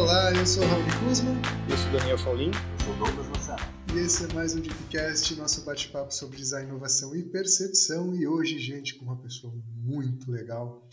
[0.00, 1.30] Olá, eu sou o Raul Kuzma.
[1.68, 2.50] Eu sou Daniel Faulim.
[2.50, 3.60] Eu sou Douglas Luciano.
[3.94, 8.14] E esse é mais um Deepcast, nosso bate-papo sobre design, inovação e percepção.
[8.14, 10.88] E hoje, gente, com uma pessoa muito legal,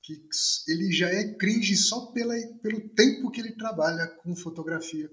[0.00, 0.24] que
[0.68, 2.32] ele já é cringe só pela,
[2.62, 5.10] pelo tempo que ele trabalha com fotografia.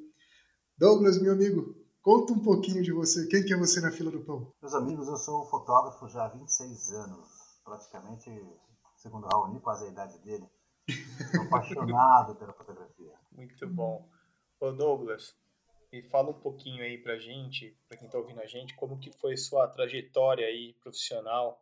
[0.78, 3.26] Douglas, meu amigo, conta um pouquinho de você.
[3.26, 4.54] Quem que é você na fila do pão?
[4.62, 7.28] Meus amigos, eu sou fotógrafo já há 26 anos.
[7.66, 8.30] Praticamente,
[8.98, 10.46] segundo o Raoni, quase a idade dele.
[11.32, 12.91] Sou apaixonado pela fotografia.
[13.32, 14.08] Muito bom.
[14.60, 15.36] Ô Douglas,
[15.92, 19.12] me fala um pouquinho aí pra gente, pra quem tá ouvindo a gente, como que
[19.12, 21.62] foi sua trajetória aí profissional,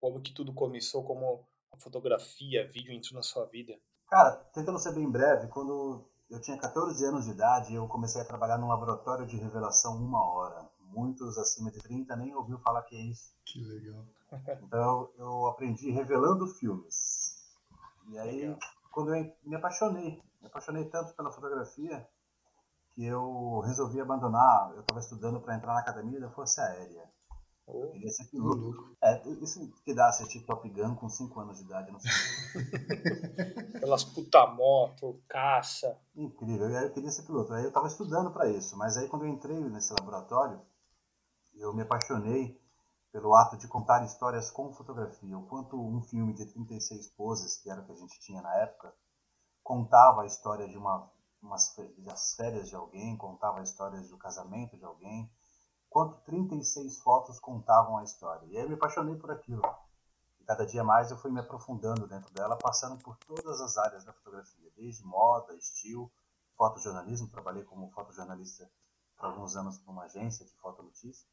[0.00, 3.78] como que tudo começou, como a fotografia, vídeo entrou na sua vida?
[4.08, 8.24] Cara, tentando ser bem breve, quando eu tinha 14 anos de idade, eu comecei a
[8.24, 10.68] trabalhar num laboratório de revelação uma hora.
[10.80, 13.34] Muitos acima de 30 nem ouviu falar que é isso.
[13.44, 14.04] Que legal.
[14.64, 17.36] Então eu aprendi revelando filmes.
[18.08, 18.58] E aí, legal.
[18.90, 22.06] quando eu me apaixonei, me apaixonei tanto pela fotografia
[22.92, 24.72] que eu resolvi abandonar.
[24.74, 27.10] Eu estava estudando para entrar na academia da Força Aérea.
[27.66, 28.94] Oh, queria ser piloto.
[29.02, 32.10] É, isso que dá assistir Top Gun com 5 anos de idade, não sei.
[33.76, 35.98] Aquelas puta moto, caça.
[36.14, 37.54] Incrível, eu queria ser piloto.
[37.54, 40.60] Aí eu estava estudando para isso, mas aí quando eu entrei nesse laboratório,
[41.54, 42.60] eu me apaixonei
[43.10, 45.38] pelo ato de contar histórias com fotografia.
[45.38, 48.54] O quanto um filme de 36 poses, que era o que a gente tinha na
[48.56, 48.92] época,
[49.64, 51.10] contava a história de uma
[51.44, 55.30] umas, das férias de alguém, contava a história do casamento de alguém,
[55.90, 58.46] quanto 36 fotos contavam a história.
[58.46, 59.62] E aí eu me apaixonei por aquilo.
[60.40, 64.04] E cada dia mais eu fui me aprofundando dentro dela, passando por todas as áreas
[64.04, 66.10] da fotografia, desde moda, estilo,
[66.56, 67.28] fotojornalismo.
[67.28, 68.70] Trabalhei como fotojornalista
[69.16, 71.28] por alguns anos numa agência de fotonotícia.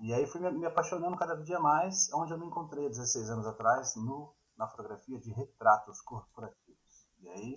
[0.00, 3.96] E aí fui me apaixonando cada dia mais, onde eu me encontrei 16 anos atrás
[3.96, 6.61] no, na fotografia de retratos corporativos.
[7.22, 7.56] E aí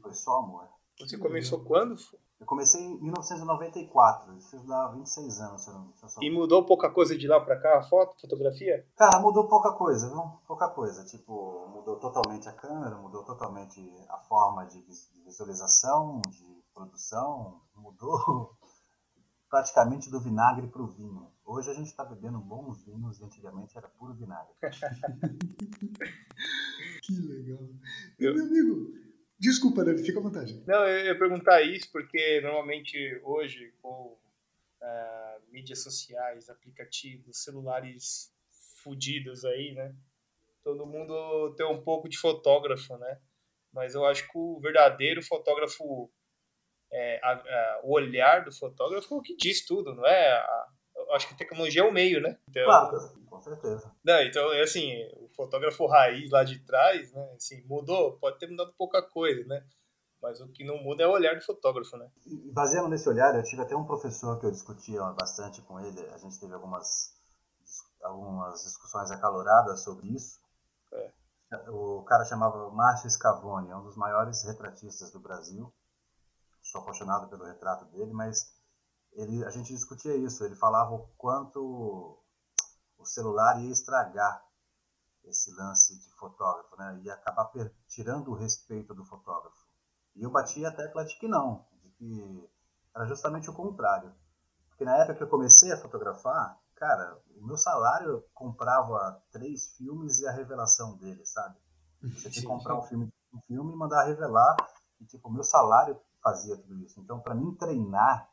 [0.00, 0.68] foi só amor.
[0.98, 1.96] Você começou quando?
[2.40, 5.62] Eu comecei em 1994, isso dá 26 anos.
[5.62, 8.18] Se eu não, se eu e mudou pouca coisa de lá pra cá, a foto,
[8.18, 8.86] fotografia?
[8.96, 10.22] Cara, mudou pouca coisa, viu?
[10.46, 11.04] Pouca coisa.
[11.04, 14.82] Tipo, mudou totalmente a câmera, mudou totalmente a forma de
[15.22, 18.56] visualização, de produção, mudou
[19.50, 21.30] praticamente do vinagre pro vinho.
[21.44, 24.54] Hoje a gente está bebendo bons vinhos e antigamente era puro vinagre.
[27.02, 27.68] que legal.
[28.18, 28.34] Eu...
[28.34, 29.00] Meu amigo,
[29.40, 30.62] Desculpa, Dani, fica à vontade.
[30.66, 34.18] Não, eu ia perguntar isso porque normalmente hoje, com
[34.82, 38.30] uh, mídias sociais, aplicativos, celulares
[38.82, 39.94] fudidos aí, né?
[40.62, 43.18] Todo mundo tem um pouco de fotógrafo, né?
[43.72, 46.12] Mas eu acho que o verdadeiro fotógrafo,
[46.92, 50.32] é, a, a, o olhar do fotógrafo é o que diz tudo, não é?
[50.32, 50.68] A,
[51.12, 52.38] acho que tecnologia é o meio, né?
[52.48, 53.90] Então, claro, com certeza.
[54.04, 57.32] Não, então, assim, o fotógrafo raiz lá de trás, né?
[57.34, 59.64] Assim, mudou, pode ter mudado pouca coisa, né?
[60.22, 62.10] Mas o que não muda é o olhar do fotógrafo, né?
[62.26, 66.00] E baseando nesse olhar, eu tive até um professor que eu discutia bastante com ele,
[66.12, 67.14] a gente teve algumas,
[68.02, 70.38] algumas discussões acaloradas sobre isso.
[70.92, 71.10] É.
[71.70, 75.72] O cara chamava Márcio Scavone, é um dos maiores retratistas do Brasil.
[76.62, 78.54] Sou apaixonado pelo retrato dele, mas
[79.12, 80.44] ele, a gente discutia isso.
[80.44, 82.18] Ele falava o quanto
[82.98, 84.44] o celular ia estragar
[85.24, 87.00] esse lance de fotógrafo, né?
[87.04, 87.50] Ia acabar
[87.86, 89.66] tirando o respeito do fotógrafo.
[90.16, 92.50] E eu batia a tecla de que não, de que
[92.94, 94.12] era justamente o contrário.
[94.68, 100.20] Porque na época que eu comecei a fotografar, cara, o meu salário comprava três filmes
[100.20, 101.56] e a revelação dele, sabe?
[102.02, 104.56] Você tinha que comprar um filme, um filme e mandar revelar,
[104.98, 106.98] e tipo, o meu salário fazia tudo isso.
[107.00, 108.29] Então, para mim treinar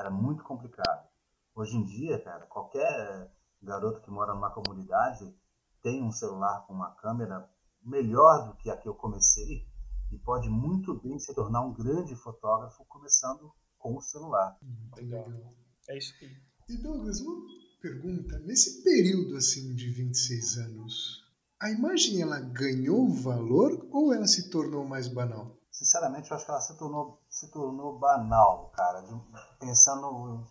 [0.00, 1.08] era muito complicado.
[1.54, 3.30] Hoje em dia, cara, qualquer
[3.62, 5.34] garoto que mora numa comunidade
[5.82, 7.48] tem um celular com uma câmera
[7.82, 9.66] melhor do que a que eu comecei
[10.10, 14.58] e pode muito bem se tornar um grande fotógrafo começando com o celular.
[14.96, 15.26] Legal.
[15.88, 16.36] É isso aí.
[16.68, 17.46] E Douglas, uma
[17.80, 18.38] pergunta.
[18.40, 21.24] Nesse período assim de 26 anos,
[21.60, 25.59] a imagem ela ganhou valor ou ela se tornou mais banal?
[25.80, 29.00] Sinceramente, eu acho que ela se tornou, se tornou banal, cara.
[29.00, 29.14] De,
[29.58, 30.46] pensando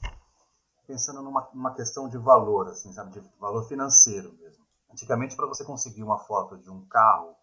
[0.87, 4.65] pensando numa, numa questão de valor, assim, sabe, de valor financeiro mesmo.
[4.91, 7.35] Antigamente, para você conseguir uma foto de um carro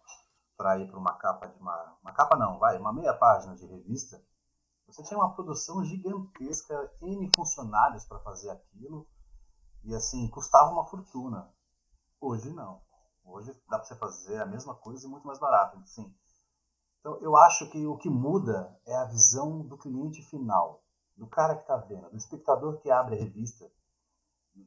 [0.57, 3.65] para ir para uma capa de uma, uma capa não, vai, uma meia página de
[3.65, 4.21] revista,
[4.85, 9.07] você tinha uma produção gigantesca, N funcionários para fazer aquilo,
[9.85, 11.49] e assim, custava uma fortuna.
[12.19, 12.81] Hoje não.
[13.23, 15.77] Hoje dá para você fazer a mesma coisa e muito mais barato.
[15.79, 16.13] Assim.
[16.99, 20.83] Então, eu acho que o que muda é a visão do cliente final
[21.15, 23.69] do cara que está vendo, do espectador que abre a revista,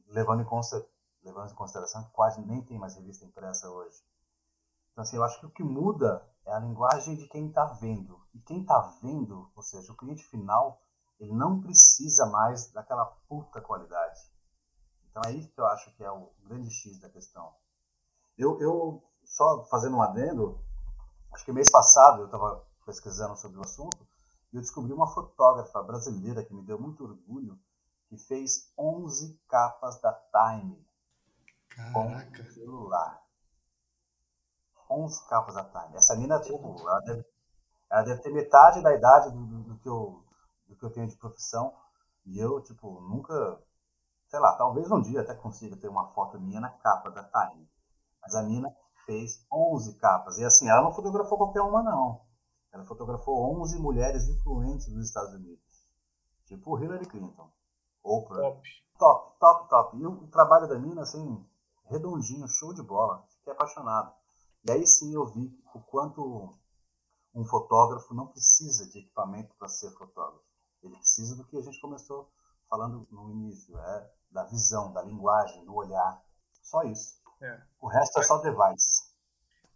[0.07, 0.85] levando em, consta,
[1.23, 4.03] levando em consideração que quase nem tem mais revista impressa hoje.
[4.91, 8.19] Então, assim, eu acho que o que muda é a linguagem de quem está vendo.
[8.33, 10.81] E quem está vendo, ou seja, o cliente final,
[11.19, 14.19] ele não precisa mais daquela puta qualidade.
[15.09, 17.53] Então é isso que eu acho que é o grande X da questão.
[18.37, 20.63] Eu, eu só fazendo um adendo,
[21.31, 24.07] acho que mês passado eu estava pesquisando sobre o assunto
[24.51, 27.59] e eu descobri uma fotógrafa brasileira que me deu muito orgulho,
[28.07, 30.85] que fez 11 capas da Time
[31.69, 32.43] Caraca.
[32.43, 33.21] com celular.
[34.89, 35.95] 11 capas da Time.
[35.95, 37.25] Essa mina, tipo, ela deve,
[37.89, 40.21] ela deve ter metade da idade do, do, do, que eu,
[40.67, 41.73] do que eu tenho de profissão.
[42.25, 43.57] E eu, tipo, nunca,
[44.27, 47.69] sei lá, talvez um dia até consiga ter uma foto minha na capa da Time.
[48.21, 48.69] Mas a mina
[49.05, 50.37] fez 11 capas.
[50.37, 52.21] E assim, ela não fotografou qualquer uma, não.
[52.71, 55.87] Ela fotografou 11 mulheres influentes dos Estados Unidos.
[56.45, 57.51] Tipo Hillary Clinton.
[58.03, 58.41] Oprah.
[58.41, 58.61] Top.
[58.97, 59.97] Top, top, top.
[59.97, 61.45] E o trabalho da mina, assim,
[61.85, 63.25] redondinho, show de bola.
[63.37, 64.13] Fiquei apaixonado.
[64.63, 66.53] E aí sim eu vi o quanto
[67.33, 70.45] um fotógrafo não precisa de equipamento para ser fotógrafo.
[70.83, 72.29] Ele precisa do que a gente começou
[72.69, 76.23] falando no início, é da visão, da linguagem, do olhar.
[76.61, 77.20] Só isso.
[77.41, 77.61] É.
[77.81, 79.11] O resto é só device.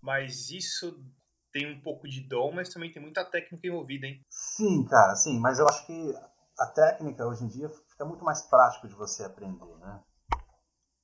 [0.01, 1.03] Mas isso
[1.51, 4.23] tem um pouco de dom, mas também tem muita técnica envolvida, hein?
[4.29, 5.39] Sim, cara, sim.
[5.39, 6.15] Mas eu acho que
[6.59, 10.03] a técnica hoje em dia fica muito mais prático de você aprender, né?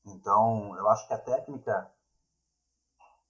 [0.06, 1.90] Então, eu acho que a técnica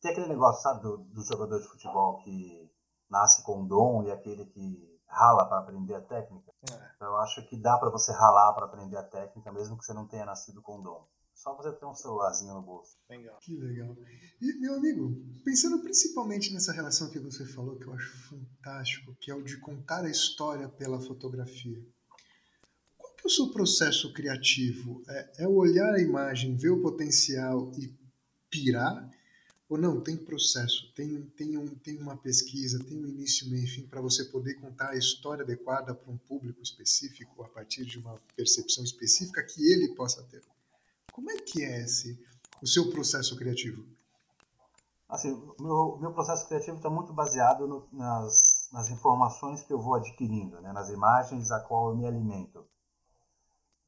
[0.02, 2.72] tem aquele negócio, sabe, do, do jogador de futebol que
[3.10, 6.52] nasce com dom e aquele que rala para aprender a técnica.
[6.72, 6.92] É.
[6.96, 9.94] Então, eu acho que dá para você ralar para aprender a técnica, mesmo que você
[9.94, 11.06] não tenha nascido com dom.
[11.42, 12.96] Só você ter um celularzinho no bolso.
[13.10, 13.40] Legal.
[13.40, 13.98] Que legal.
[14.40, 19.32] E, meu amigo, pensando principalmente nessa relação que você falou, que eu acho fantástico, que
[19.32, 21.84] é o de contar a história pela fotografia.
[22.96, 25.04] Qual que é o seu processo criativo?
[25.10, 27.92] É, é olhar a imagem, ver o potencial e
[28.48, 29.10] pirar?
[29.68, 33.68] Ou não, tem processo, tem, tem, um, tem uma pesquisa, tem um início, meio e
[33.68, 37.98] fim para você poder contar a história adequada para um público específico, a partir de
[37.98, 40.44] uma percepção específica que ele possa ter.
[41.12, 42.20] Como é que é esse,
[42.62, 43.86] o seu processo criativo?
[45.10, 45.30] Assim,
[45.60, 50.62] meu, meu processo criativo está muito baseado no, nas, nas informações que eu vou adquirindo,
[50.62, 52.66] né, nas imagens a qual eu me alimento.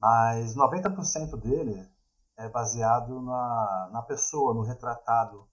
[0.02, 1.90] Mas 90% dele
[2.36, 5.48] é baseado na, na pessoa, no retratado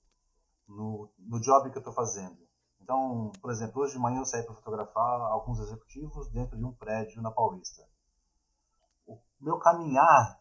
[0.67, 2.37] no, no job que eu estou fazendo.
[2.81, 6.73] Então, por exemplo, hoje de manhã eu saí para fotografar alguns executivos dentro de um
[6.73, 7.87] prédio na Paulista.
[9.07, 10.40] O meu caminhar,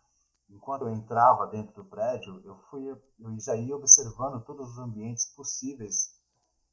[0.50, 5.26] enquanto eu entrava dentro do prédio, eu fui, eu já ia observando todos os ambientes
[5.36, 6.16] possíveis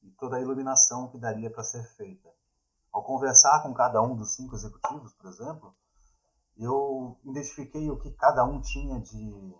[0.02, 2.28] e toda a iluminação que daria para ser feita.
[2.92, 5.74] Ao conversar com cada um dos cinco executivos, por exemplo,
[6.56, 9.54] eu identifiquei o que cada um tinha de,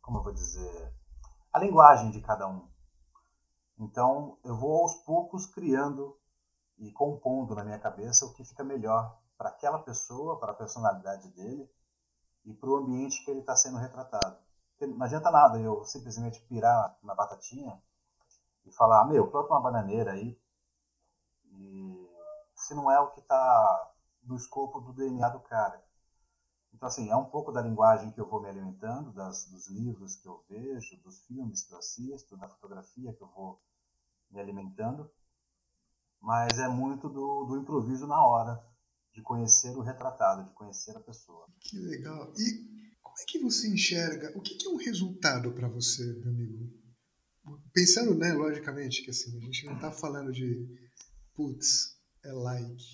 [0.00, 0.94] como eu vou dizer,
[1.52, 2.68] a linguagem de cada um.
[3.76, 6.16] Então, eu vou aos poucos criando
[6.78, 11.28] e compondo na minha cabeça o que fica melhor para aquela pessoa, para a personalidade
[11.30, 11.68] dele
[12.50, 14.36] e para o ambiente que ele está sendo retratado.
[14.80, 17.80] Não adianta nada eu simplesmente pirar na batatinha
[18.64, 20.38] e falar, meu, planta uma bananeira aí,
[21.44, 22.08] e
[22.54, 23.92] se não é o que está
[24.22, 25.84] no escopo do DNA do cara.
[26.72, 30.16] Então, assim, é um pouco da linguagem que eu vou me alimentando, das, dos livros
[30.16, 33.60] que eu vejo, dos filmes que eu assisto, da fotografia que eu vou
[34.30, 35.10] me alimentando,
[36.20, 38.64] mas é muito do, do improviso na hora,
[39.12, 41.46] de conhecer o retratado, de conhecer a pessoa.
[41.60, 42.32] Que legal.
[42.36, 42.70] E
[43.02, 44.32] como é que você enxerga?
[44.36, 46.70] O que, que é um resultado para você, meu amigo?
[47.72, 50.68] Pensando, né, logicamente, que assim, a gente não está falando de
[51.34, 52.84] putz, é like,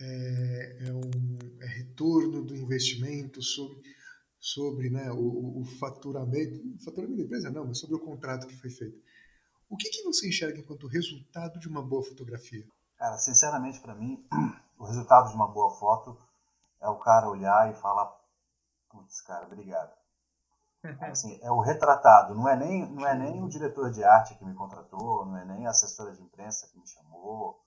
[0.00, 3.82] é, é, um, é retorno do investimento sobre,
[4.38, 8.70] sobre né, o, o faturamento, faturamento da empresa não, mas sobre o contrato que foi
[8.70, 8.98] feito.
[9.68, 12.64] O que, que você enxerga enquanto resultado de uma boa fotografia?
[12.96, 14.24] Cara, sinceramente, para mim,
[14.78, 16.16] o resultado de uma boa foto
[16.80, 18.16] é o cara olhar e falar:
[18.88, 19.92] putz, cara, obrigado.
[21.10, 24.44] Assim, é o retratado, não é, nem, não é nem o diretor de arte que
[24.44, 27.60] me contratou, não é nem a assessora de imprensa que me chamou,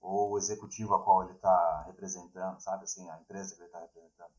[0.00, 3.80] ou o executivo a qual ele está representando, sabe assim, a empresa que ele está
[3.80, 4.32] representando.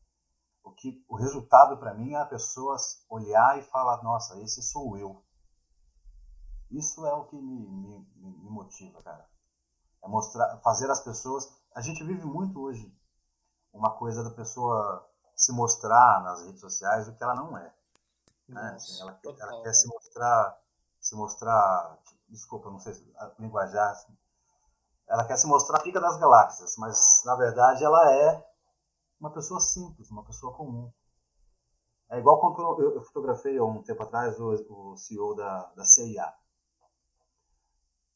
[0.62, 2.76] O, que, o resultado para mim é a pessoa
[3.08, 5.22] olhar e falar: nossa, esse sou eu.
[6.70, 9.28] Isso é o que me, me, me motiva, cara.
[10.02, 11.48] É mostrar, fazer as pessoas.
[11.76, 12.90] A gente vive muito hoje
[13.70, 17.70] uma coisa da pessoa se mostrar nas redes sociais o que ela não é.
[18.48, 18.72] Né?
[18.74, 20.58] Assim, ela, ela, quer se mostrar,
[20.98, 21.98] se mostrar,
[22.30, 24.16] desculpa, não sei se a linguajar, assim,
[25.06, 28.50] ela quer se mostrar pica das galáxias, mas na verdade ela é
[29.20, 30.90] uma pessoa simples, uma pessoa comum.
[32.08, 36.32] É igual quando eu fotografei há um tempo atrás o, o CEO da, da CIA.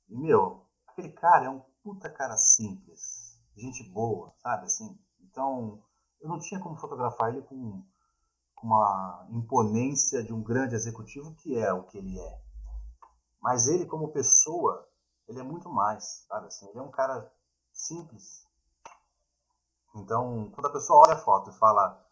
[0.09, 4.99] E, meu, aquele cara é um puta cara simples, gente boa, sabe, assim.
[5.21, 5.83] Então,
[6.21, 7.85] eu não tinha como fotografar ele com,
[8.55, 12.43] com uma imponência de um grande executivo, que é o que ele é.
[13.41, 14.89] Mas ele, como pessoa,
[15.29, 16.69] ele é muito mais, sabe, assim.
[16.69, 17.33] Ele é um cara
[17.73, 18.47] simples.
[19.95, 22.07] Então, quando a pessoa olha a foto e fala,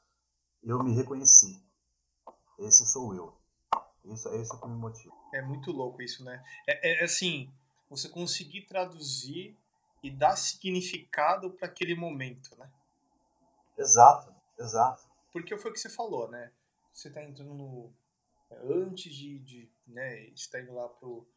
[0.63, 1.63] eu me reconheci,
[2.59, 3.37] esse sou eu.
[4.05, 5.15] Isso é isso que me motiva.
[5.35, 6.43] É muito louco isso, né?
[6.67, 7.53] É, é assim,
[7.89, 9.57] você conseguir traduzir
[10.09, 12.71] e dar significado para aquele momento, né?
[13.77, 15.07] Exato, exato.
[15.33, 16.51] Porque foi o que você falou, né?
[16.93, 17.93] Você está entrando no
[18.51, 21.29] antes de, de né, está indo lá pro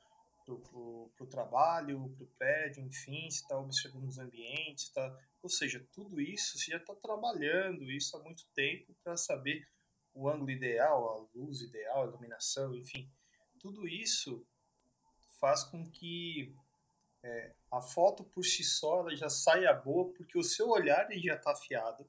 [0.45, 5.85] pro, pro, pro trabalho, pro prédio, enfim, você está observando os ambientes, tá, ou seja,
[5.93, 9.67] tudo isso você já está trabalhando isso há muito tempo para saber
[10.13, 13.07] o ângulo ideal, a luz ideal, a iluminação, enfim,
[13.59, 14.43] tudo isso
[15.39, 16.55] faz com que
[17.23, 21.35] é, a foto por si só já saia boa, porque o seu olhar ele já
[21.35, 22.05] está afiado.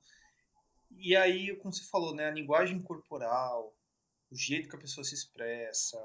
[0.90, 3.74] E aí, como você falou, né, a linguagem corporal,
[4.30, 5.98] o jeito que a pessoa se expressa,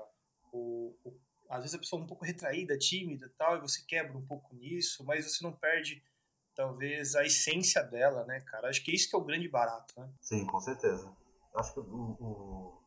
[0.54, 4.18] o, o, às vezes a pessoa é um pouco retraída, tímida tal, e você quebra
[4.18, 6.04] um pouco nisso, mas você não perde
[6.56, 8.70] talvez a essência dela, né, cara?
[8.70, 10.10] Acho que isso que é o grande barato, né?
[10.22, 11.12] Sim, com certeza.
[11.56, 12.82] Acho que o, o,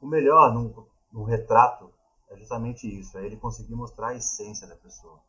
[0.00, 1.92] o melhor num, num retrato
[2.30, 5.22] é justamente isso, é ele conseguir mostrar a essência da pessoa.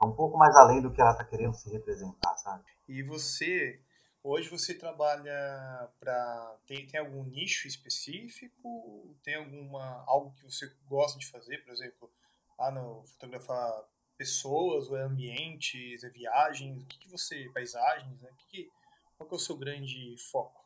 [0.00, 2.64] É um pouco mais além do que ela está querendo se representar, sabe?
[2.88, 3.80] E você,
[4.22, 9.16] hoje você trabalha para tem, tem algum nicho específico?
[9.22, 12.10] Tem alguma algo que você gosta de fazer, por exemplo,
[12.58, 13.84] ah, não, fotografar
[14.16, 18.30] pessoas, ou é ambientes, é viagens, o que, que você, paisagens, né?
[18.38, 18.72] Que que,
[19.16, 20.64] qual que é o seu grande foco?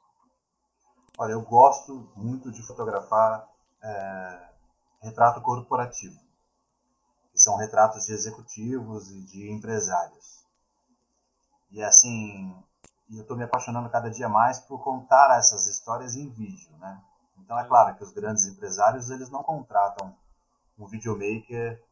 [1.19, 3.49] Olha, eu gosto muito de fotografar
[3.83, 4.49] é,
[5.03, 6.19] retrato corporativo,
[7.33, 10.45] que são retratos de executivos e de empresários.
[11.71, 12.55] E assim,
[13.11, 17.01] eu estou me apaixonando cada dia mais por contar essas histórias em vídeo, né?
[17.39, 20.15] Então é claro que os grandes empresários eles não contratam
[20.79, 21.83] um videomaker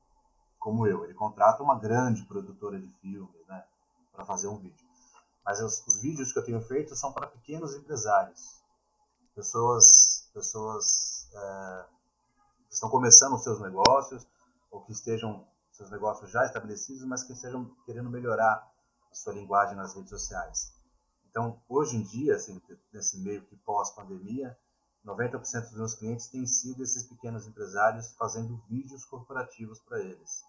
[0.58, 3.64] como eu, ele contrata uma grande produtora de filmes, né,
[4.12, 4.86] para fazer um vídeo.
[5.44, 8.60] Mas os, os vídeos que eu tenho feito são para pequenos empresários,
[9.34, 11.84] pessoas, pessoas é,
[12.68, 14.26] que estão começando os seus negócios
[14.70, 18.68] ou que estejam seus negócios já estabelecidos, mas que estejam querendo melhorar
[19.10, 20.72] a sua linguagem nas redes sociais.
[21.30, 22.60] Então, hoje em dia, assim,
[22.92, 24.58] nesse meio que pós-pandemia,
[25.04, 30.42] 90% dos meus clientes têm sido esses pequenos empresários fazendo vídeos corporativos para eles.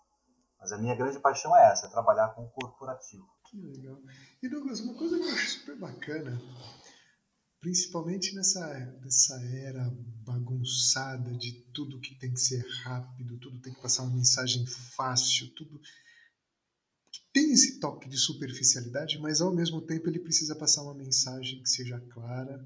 [0.59, 3.27] Mas a minha grande paixão é essa, é trabalhar com o corporativo.
[3.45, 3.97] Que legal.
[4.41, 6.39] E Douglas, uma coisa que eu acho super bacana
[7.59, 9.89] principalmente nessa, nessa era
[10.25, 15.53] bagunçada de tudo que tem que ser rápido, tudo tem que passar uma mensagem fácil,
[15.55, 15.79] tudo
[17.11, 21.61] que tem esse toque de superficialidade, mas ao mesmo tempo ele precisa passar uma mensagem
[21.61, 22.65] que seja clara,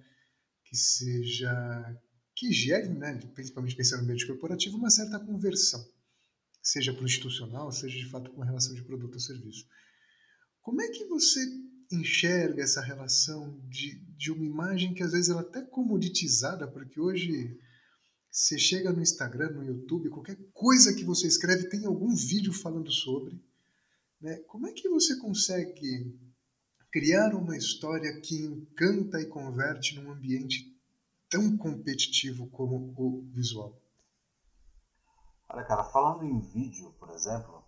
[0.65, 2.01] que seja
[2.35, 5.87] que gere, né, principalmente pensando no ambiente corporativo, uma certa conversão,
[6.61, 9.67] seja para o institucional, seja de fato com relação de produto ou serviço.
[10.61, 11.39] Como é que você
[11.95, 16.99] enxerga essa relação de, de uma imagem que às vezes ela é até comoditizada, porque
[16.99, 17.59] hoje
[18.31, 22.91] você chega no Instagram, no YouTube, qualquer coisa que você escreve tem algum vídeo falando
[22.91, 23.39] sobre.
[24.19, 24.37] Né?
[24.47, 26.19] Como é que você consegue
[26.91, 30.75] criar uma história que encanta e converte num ambiente
[31.29, 33.79] tão competitivo como o visual?
[35.49, 37.62] Olha, cara, falando em vídeo, por exemplo,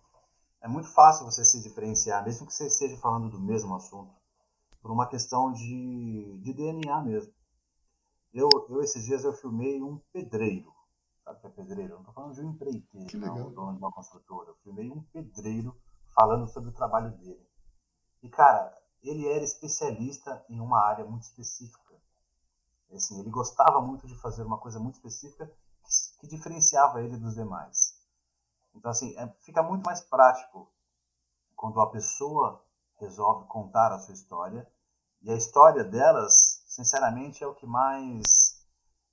[0.66, 4.12] é muito fácil você se diferenciar, mesmo que você esteja falando do mesmo assunto,
[4.82, 7.32] por uma questão de, de DNA mesmo.
[8.34, 10.74] Eu, eu, esses dias, eu filmei um pedreiro.
[11.22, 11.92] Sabe o que é pedreiro?
[11.92, 14.50] Eu não estou falando de um empreiteiro, não, dono de uma construtora.
[14.50, 15.72] Eu filmei um pedreiro
[16.12, 17.46] falando sobre o trabalho dele.
[18.20, 21.94] E, cara, ele era especialista em uma área muito específica.
[22.92, 27.34] Assim, ele gostava muito de fazer uma coisa muito específica que, que diferenciava ele dos
[27.34, 27.85] demais.
[28.76, 30.70] Então, assim, é, fica muito mais prático
[31.56, 32.62] quando a pessoa
[32.98, 34.70] resolve contar a sua história.
[35.22, 38.64] E a história delas, sinceramente, é o que mais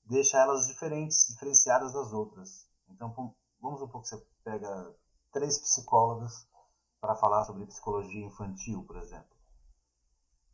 [0.06, 2.68] deixa elas diferentes, diferenciadas das outras.
[2.90, 4.96] Então, vamos supor que você pega
[5.32, 6.48] três psicólogas
[7.00, 9.34] para falar sobre psicologia infantil, por exemplo.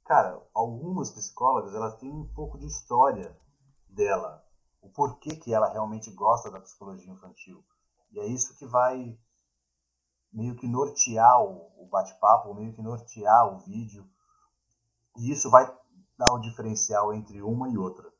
[0.05, 3.37] Cara, algumas psicólogas, elas têm um pouco de história
[3.87, 4.43] dela,
[4.81, 7.63] o porquê que ela realmente gosta da psicologia infantil.
[8.11, 9.17] E é isso que vai
[10.31, 14.07] meio que nortear o, bate-papo, meio que nortear o vídeo.
[15.17, 15.65] E isso vai
[16.17, 18.11] dar o diferencial entre uma e outra.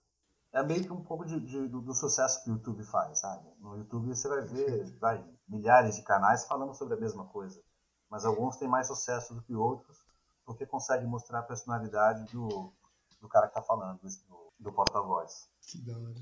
[0.51, 3.47] É meio que um pouco de, de, do, do, sucesso que o YouTube faz, sabe?
[3.59, 7.61] No YouTube você vai ver vai, milhares de canais falando sobre a mesma coisa.
[8.09, 9.97] Mas alguns têm mais sucesso do que outros,
[10.43, 12.73] porque conseguem mostrar a personalidade do,
[13.21, 15.47] do cara que está falando, do, do porta-voz.
[15.61, 16.15] Que da hora.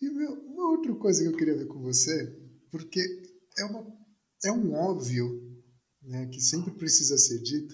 [0.00, 2.43] E meu, uma outra coisa que eu queria ver com você,
[2.74, 3.00] porque
[3.56, 3.86] é, uma,
[4.44, 5.62] é um óbvio
[6.02, 7.72] né, que sempre precisa ser dito,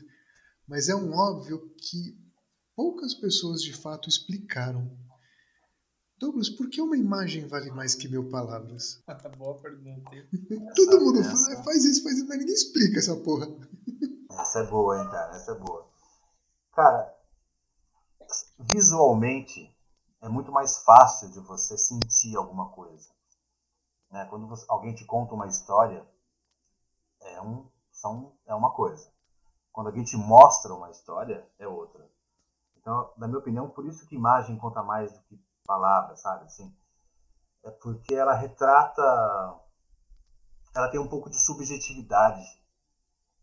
[0.69, 2.21] mas é um óbvio que
[2.77, 4.95] poucas pessoas de fato explicaram.
[6.19, 9.03] Douglas, por que uma imagem vale mais que mil palavras?
[9.39, 10.11] Boa pergunta.
[10.77, 13.47] Todo mundo fala, faz isso, faz isso, mas ninguém explica essa porra.
[14.39, 15.35] Essa é boa, hein, cara?
[15.35, 15.91] Essa é boa.
[16.73, 17.15] Cara,
[18.73, 19.75] visualmente
[20.21, 23.09] é muito mais fácil de você sentir alguma coisa.
[24.11, 24.25] Né?
[24.27, 26.07] Quando você, alguém te conta uma história,
[27.21, 29.11] é, um, são, é uma coisa.
[29.73, 32.09] Quando alguém te mostra uma história, é outra.
[32.77, 36.45] Então, na minha opinião, por isso que imagem conta mais do que palavras, sabe?
[36.47, 36.75] Assim,
[37.63, 39.03] é porque ela retrata.
[40.75, 42.43] Ela tem um pouco de subjetividade.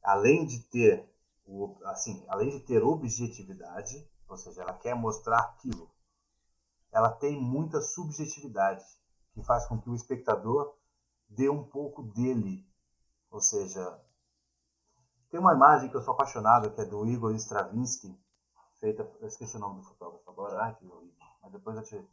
[0.03, 1.09] Além de ter,
[1.85, 5.89] assim, além de ter objetividade, ou seja, ela quer mostrar aquilo
[6.91, 8.83] ela tem muita subjetividade,
[9.37, 10.73] que faz com que o espectador
[11.29, 12.67] dê um pouco dele.
[13.29, 14.01] Ou seja,
[15.29, 18.19] tem uma imagem que eu sou apaixonado, que é do Igor Stravinsky,
[18.79, 21.13] feita, eu esqueci o nome do fotógrafo agora, ai que horrível,
[21.43, 22.03] mas depois, te,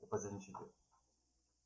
[0.00, 0.70] depois a gente vê.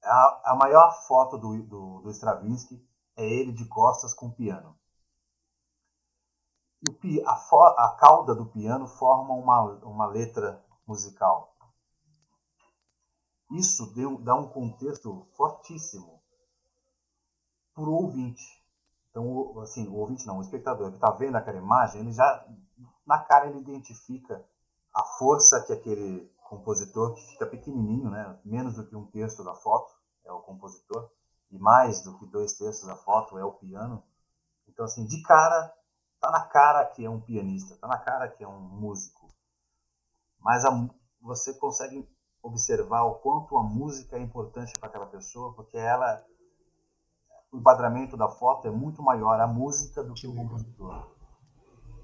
[0.02, 2.82] A, a maior foto do, do, do Stravinsky
[3.14, 4.74] é ele de costas com o piano.
[7.26, 11.51] A, a cauda do piano forma uma, uma letra musical.
[13.52, 16.22] Isso deu, dá um contexto fortíssimo
[17.74, 18.62] para o ouvinte.
[19.10, 22.46] Então, assim, o ouvinte não, o espectador que está vendo aquela imagem, ele já,
[23.06, 24.42] na cara, ele identifica
[24.94, 29.54] a força que aquele compositor, que fica pequenininho, né, menos do que um terço da
[29.54, 29.92] foto,
[30.24, 31.10] é o compositor,
[31.50, 34.02] e mais do que dois terços da foto é o piano.
[34.66, 35.74] Então, assim, de cara,
[36.20, 39.28] tá na cara que é um pianista, tá na cara que é um músico.
[40.38, 40.70] Mas a,
[41.20, 42.08] você consegue
[42.42, 46.24] observar o quanto a música é importante para aquela pessoa, porque ela
[47.52, 51.14] o enquadramento da foto é muito maior a música do que o compositor.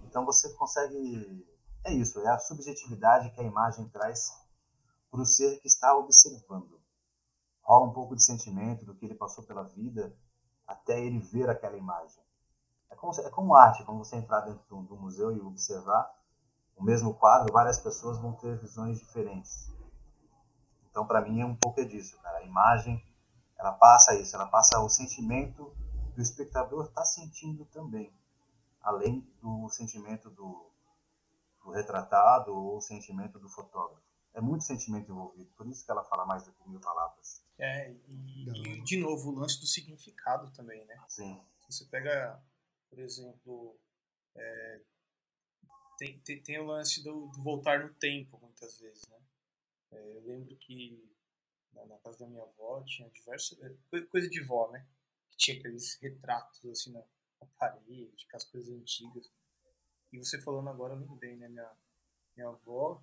[0.05, 1.47] Então você consegue
[1.85, 4.31] é isso, é a subjetividade que a imagem traz
[5.11, 6.79] para o ser que está observando.
[7.63, 10.15] Rola um pouco de sentimento do que ele passou pela vida
[10.67, 12.23] até ele ver aquela imagem.
[12.91, 16.15] É como, é como arte, quando você entrar dentro do, do museu e observar
[16.77, 19.71] o mesmo quadro, várias pessoas vão ter visões diferentes.
[20.99, 22.39] Então, para mim, é um pouco disso, cara.
[22.39, 23.01] A imagem,
[23.57, 25.73] ela passa isso, ela passa o sentimento
[26.13, 28.13] que o espectador está sentindo também,
[28.83, 30.69] além do sentimento do,
[31.63, 34.03] do retratado ou o sentimento do fotógrafo.
[34.35, 37.45] É muito sentimento envolvido, por isso que ela fala mais do que mil palavras.
[37.57, 41.01] É, e, e de novo, o lance do significado também, né?
[41.07, 41.41] Sim.
[41.61, 42.43] Se você pega,
[42.91, 43.79] por exemplo,
[44.35, 44.81] é,
[45.97, 49.19] tem, tem, tem, o lance do, do voltar no tempo, muitas vezes, né?
[49.91, 51.03] É, eu lembro que
[51.73, 53.59] na, na, casa da minha avó tinha diversas.
[53.61, 54.87] É, coisa de vó, né?
[55.31, 57.01] Que tinha aqueles retratos assim na,
[57.41, 59.31] na parede, com as coisas antigas.
[60.13, 61.49] E você falando agora, eu lembrei, né?
[61.49, 61.71] Minha,
[62.37, 63.03] minha avó,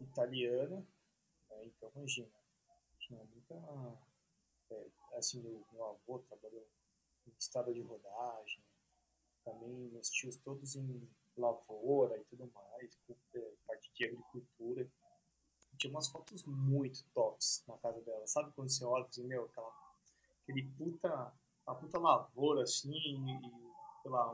[0.00, 0.86] italiana,
[1.50, 1.64] né?
[1.66, 2.28] então imagina,
[2.98, 3.54] tinha muita.
[4.70, 6.66] É, assim, meu, meu avô trabalhou
[7.26, 8.64] em estrada de rodagem,
[9.44, 12.98] também meus tios todos em lavoura e tudo mais,
[13.34, 14.90] é, parte de agricultura
[15.84, 18.26] tinha umas fotos muito tops na casa dela.
[18.26, 19.72] Sabe quando você olha e diz, meu, aquela,
[20.42, 21.32] aquele puta,
[21.66, 23.40] uma puta lavoura assim, e,
[24.02, 24.32] sei lá,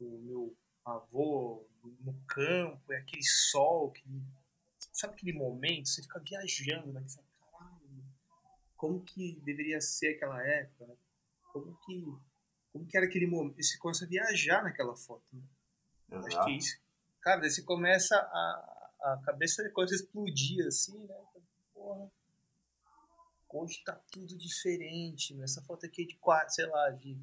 [0.00, 1.66] o meu avô
[2.00, 3.92] no campo, e aquele sol,
[4.92, 7.02] sabe aquele momento, você fica viajando, né?
[7.06, 8.04] Você fala, caralho,
[8.76, 10.96] como que deveria ser aquela época, né?
[11.52, 12.04] Como que,
[12.72, 13.62] como que era aquele momento?
[13.62, 15.42] Você começa a viajar naquela foto, né?
[16.12, 16.78] Acho que é isso.
[17.20, 21.14] Cara, daí você começa a, a cabeça de coisa explodia assim, né?
[21.72, 22.10] Porra,
[23.48, 25.44] hoje tá tudo diferente, né?
[25.44, 27.18] Essa foto aqui é de quatro, sei lá, de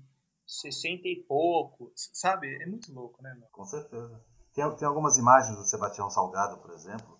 [0.45, 2.61] 60 e pouco, sabe?
[2.61, 3.47] É muito louco, né, meu?
[3.49, 4.23] Com certeza.
[4.53, 7.19] Tem, tem algumas imagens do Sebastião Salgado, por exemplo,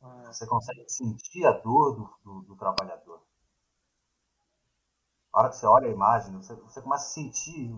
[0.00, 3.20] ah, você consegue sentir a dor do, do, do, trabalhador.
[5.32, 7.72] Na hora que você olha a imagem, você, você começa a sentir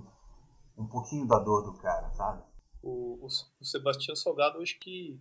[0.76, 2.42] um pouquinho da dor do cara, sabe?
[2.82, 5.20] O, o, o Sebastião Salgado, acho que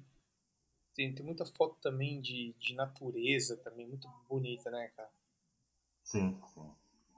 [0.95, 5.09] tem, tem muita foto também de, de natureza também, muito bonita, né, cara?
[6.03, 6.69] Sim, sim.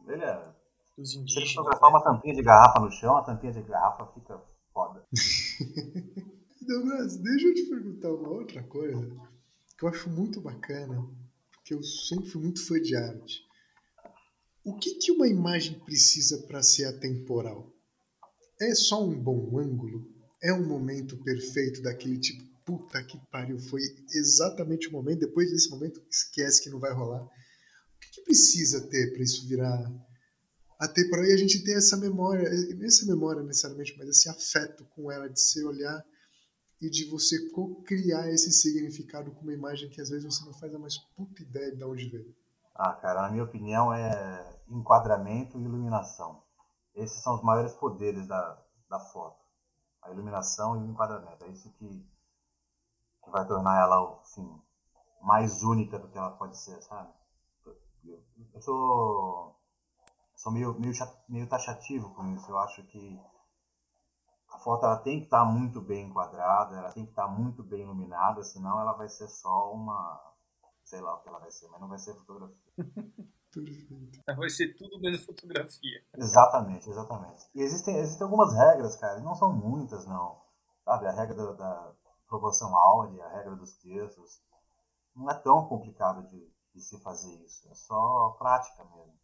[0.07, 0.53] Ele é.
[0.97, 1.49] Dos indígenas.
[1.49, 1.97] Se fotografar né?
[1.97, 4.39] uma tampinha de garrafa no chão, a tampinha de garrafa fica
[4.71, 5.05] foda.
[6.61, 9.09] Douglas, deixa eu te perguntar uma outra coisa
[9.77, 11.05] que eu acho muito bacana,
[11.51, 13.45] porque eu sempre fui muito fã de arte.
[14.63, 17.69] O que, que uma imagem precisa para ser atemporal?
[18.61, 20.07] É só um bom ângulo?
[20.41, 23.81] É um momento perfeito daquele tipo, puta que pariu, foi
[24.13, 27.23] exatamente o momento, depois desse momento esquece que não vai rolar.
[27.23, 29.91] O que, que precisa ter para isso virar
[30.79, 32.47] atemporal e a gente ter essa memória,
[32.83, 36.03] essa memória necessariamente, mas esse afeto com ela, de se olhar
[36.81, 40.73] e de você co-criar esse significado com uma imagem que às vezes você não faz
[40.75, 42.35] a mais puta ideia de onde veio.
[42.75, 46.43] Ah, cara, na minha opinião é enquadramento e iluminação.
[46.95, 49.41] Esses são os maiores poderes da, da foto.
[50.01, 51.45] A iluminação e o enquadramento.
[51.45, 52.05] É isso que,
[53.23, 54.61] que vai tornar ela assim,
[55.21, 57.11] mais única do que ela pode ser, sabe?
[58.53, 59.55] Eu, sou,
[60.35, 60.93] sou meio, meio,
[61.29, 62.51] meio taxativo com isso.
[62.51, 63.19] Eu acho que
[64.49, 67.81] a foto ela tem que estar muito bem enquadrada, ela tem que estar muito bem
[67.81, 70.21] iluminada, senão ela vai ser só uma,
[70.83, 72.73] sei lá o que ela vai ser, mas não vai ser fotografia.
[74.35, 76.03] Vai ser tudo menos fotografia.
[76.17, 77.47] Exatamente, exatamente.
[77.53, 80.41] E existem, existem algumas regras, cara, e não são muitas, não.
[80.83, 81.93] Sabe, a regra da, da
[82.33, 84.41] proporção áurea, a regra dos terços.
[85.15, 89.19] Não é tão complicado de, de se fazer isso, é só prática mesmo.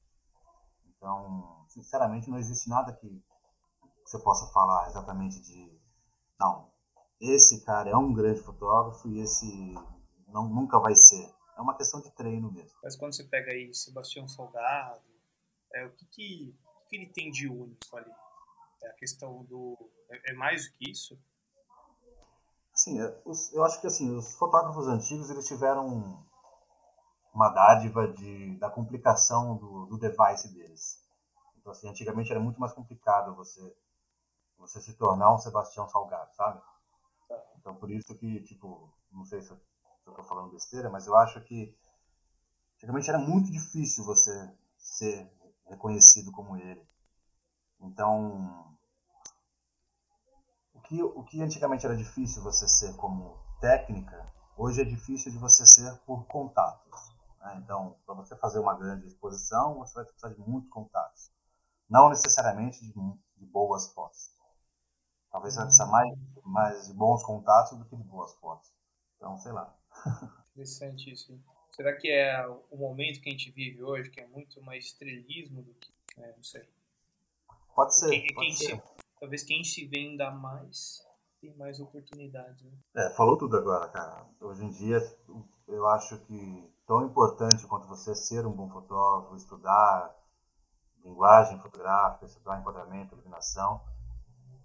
[0.86, 3.24] Então, sinceramente, não existe nada que
[4.06, 5.80] você possa falar exatamente de.
[6.40, 6.72] Não,
[7.20, 9.74] esse cara é um grande fotógrafo e esse
[10.28, 11.34] não, nunca vai ser.
[11.58, 12.78] É uma questão de treino mesmo.
[12.84, 15.02] Mas quando você pega aí Sebastião Salgado,
[15.74, 16.56] é, o que, que,
[16.88, 18.12] que ele tem de único ali?
[18.84, 19.76] É a questão do.
[20.12, 21.20] É, é mais do que isso?
[22.84, 23.22] Sim, é,
[23.54, 26.26] eu acho que assim, os fotógrafos antigos eles tiveram
[27.34, 31.00] uma dádiva de, da complicação do, do device deles.
[31.58, 33.76] Então, assim, antigamente era muito mais complicado você,
[34.58, 36.62] você se tornar um Sebastião Salgado, sabe?
[37.60, 39.60] Então, por isso que, tipo, não sei se eu
[40.08, 41.76] estou falando besteira, mas eu acho que
[42.78, 44.32] antigamente era muito difícil você
[44.78, 45.30] ser
[45.68, 46.84] reconhecido como ele.
[47.82, 48.78] Então,
[50.90, 54.26] que, o que antigamente era difícil você ser como técnica,
[54.58, 57.14] hoje é difícil de você ser por contatos.
[57.40, 57.62] Né?
[57.64, 61.32] Então, para você fazer uma grande exposição, você vai precisar de muitos contatos.
[61.88, 64.32] Não necessariamente de, de boas fotos.
[65.32, 68.74] Talvez você vai precisar mais, mais de bons contatos do que de boas fotos.
[69.16, 69.78] Então, sei lá.
[70.54, 71.40] Interessante isso.
[71.72, 75.62] Será que é o momento que a gente vive hoje, que é muito mais estrelismo
[75.62, 75.94] do que.
[76.18, 76.68] É, não sei.
[77.76, 78.10] Pode ser.
[78.10, 78.84] Quem, pode quem ser.
[79.20, 81.04] Talvez quem se venda mais
[81.42, 82.64] tem mais oportunidades.
[82.64, 82.72] Né?
[82.96, 84.26] É, falou tudo agora, cara.
[84.42, 84.98] Hoje em dia,
[85.68, 90.16] eu acho que tão importante quanto você ser um bom fotógrafo, estudar
[91.04, 93.82] linguagem fotográfica, estudar enquadramento, iluminação,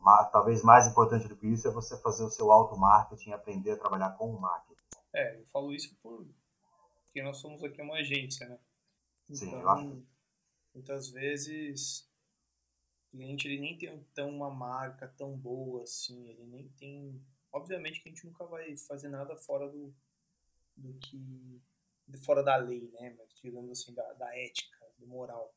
[0.01, 3.79] mas, talvez mais importante do que isso é você fazer o seu auto-marketing, aprender a
[3.79, 4.83] trabalhar com o marketing.
[5.15, 8.59] É, eu falo isso porque nós somos aqui uma agência, né?
[9.33, 10.03] Sim, então,
[10.75, 12.07] muitas vezes
[13.15, 17.23] o cliente ele nem tem tão uma marca tão boa assim, ele nem tem.
[17.53, 19.95] Obviamente que a gente nunca vai fazer nada fora do,
[20.77, 21.63] do que.
[22.25, 23.15] fora da lei, né?
[23.17, 25.55] Mas digamos assim, da, da ética, do moral.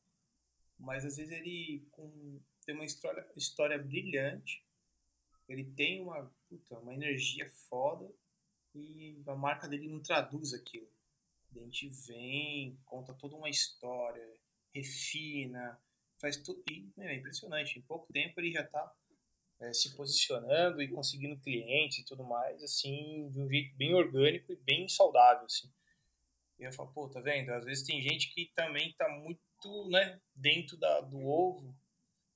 [0.78, 4.64] Mas às vezes ele com, tem uma história, história brilhante,
[5.48, 8.08] ele tem uma, puta, uma energia foda
[8.72, 10.88] e a marca dele não traduz aquilo.
[11.50, 14.38] A gente vem, conta toda uma história,
[14.72, 15.80] refina,
[16.20, 16.62] faz tudo.
[16.70, 18.92] E é impressionante, em pouco tempo ele já está
[19.60, 24.52] é, se posicionando e conseguindo clientes e tudo mais, assim, de um jeito bem orgânico
[24.52, 25.70] e bem saudável, assim.
[26.58, 27.50] E eu falo, pô, tá vendo?
[27.50, 31.74] Às vezes tem gente que também tá muito, né, dentro da, do ovo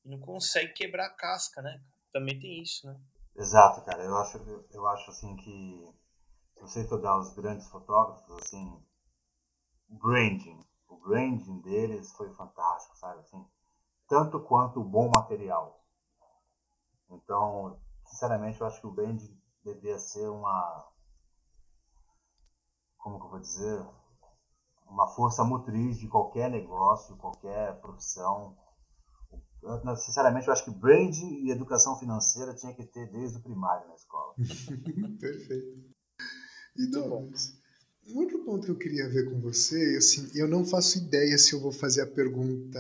[0.05, 1.83] e não consegue quebrar a casca, né?
[2.13, 3.01] Também tem isso, né?
[3.37, 4.03] Exato, cara.
[4.03, 4.39] Eu acho,
[4.71, 5.93] eu acho assim que
[6.61, 8.85] você estudar os grandes fotógrafos, assim,
[9.89, 13.45] branding, o branding deles foi fantástico, sabe, assim,
[14.13, 15.83] tanto quanto o bom material.
[17.11, 20.87] Então, sinceramente, eu acho que o branding devia ser uma,
[22.99, 23.83] como que eu vou dizer,
[24.87, 28.55] uma força motriz de qualquer negócio, qualquer profissão.
[29.63, 33.89] Eu, sinceramente, eu acho que branding e educação financeira tinha que ter desde o primário
[33.89, 34.35] na escola.
[35.19, 35.91] Perfeito.
[36.77, 37.59] E Douglas,
[38.09, 41.55] um outro ponto que eu queria ver com você, assim, eu não faço ideia se
[41.55, 42.79] eu vou fazer a pergunta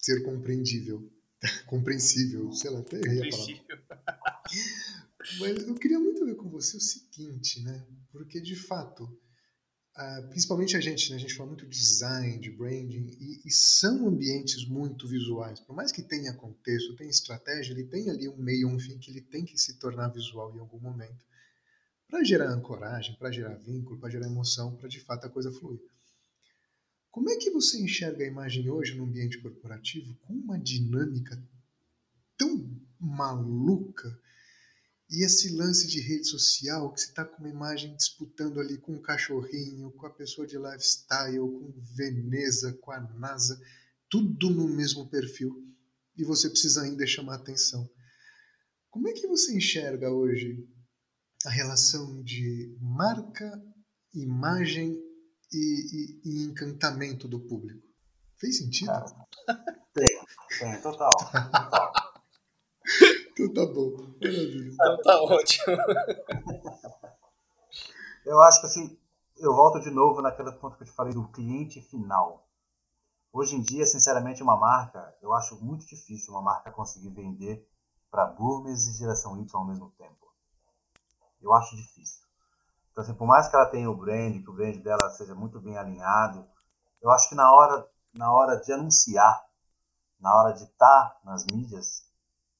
[0.00, 1.10] ser compreendível,
[1.66, 3.64] compreensível, sei lá, até errei a palavra.
[5.38, 7.86] Mas eu queria muito ver com você o seguinte, né?
[8.10, 11.16] Porque de fato, uh, principalmente a gente, né?
[11.16, 15.60] A gente fala muito de design, de branding, e, e, são ambientes muito visuais.
[15.60, 19.10] Por mais que tenha contexto, tenha estratégia, ele tem ali um meio, um fim que
[19.10, 21.24] ele tem que se tornar visual em algum momento
[22.10, 25.80] para gerar ancoragem, para gerar vínculo, para gerar emoção, para de fato a coisa fluir.
[27.10, 31.42] Como é que você enxerga a imagem hoje no ambiente corporativo com uma dinâmica
[32.38, 34.16] tão maluca?
[35.10, 38.94] E esse lance de rede social, que você está com uma imagem disputando ali com
[38.94, 43.60] um cachorrinho, com a pessoa de lifestyle, com Veneza, com a NASA,
[44.08, 45.66] tudo no mesmo perfil,
[46.16, 47.90] e você precisa ainda chamar atenção.
[48.88, 50.64] Como é que você enxerga hoje
[51.44, 53.50] a relação de marca,
[54.14, 55.09] imagem
[55.52, 55.58] e,
[55.92, 57.86] e, e encantamento do público?
[58.36, 58.92] Fez sentido?
[59.92, 60.06] tem,
[60.58, 61.10] tem, total.
[61.10, 61.92] total.
[63.38, 63.90] então tá bom.
[64.20, 64.72] Maravilha.
[64.72, 65.76] Então tá ótimo.
[68.24, 68.98] Eu acho que assim,
[69.38, 72.46] eu volto de novo naquele ponto que eu te falei do cliente final.
[73.32, 77.66] Hoje em dia, sinceramente, uma marca, eu acho muito difícil uma marca conseguir vender
[78.10, 80.32] para boomers e geração Y ao mesmo tempo.
[81.40, 82.29] Eu acho difícil.
[82.90, 85.60] Então, assim, por mais que ela tenha o brand, que o brand dela seja muito
[85.60, 86.46] bem alinhado,
[87.00, 89.44] eu acho que na hora, na hora de anunciar,
[90.18, 92.04] na hora de estar tá nas mídias,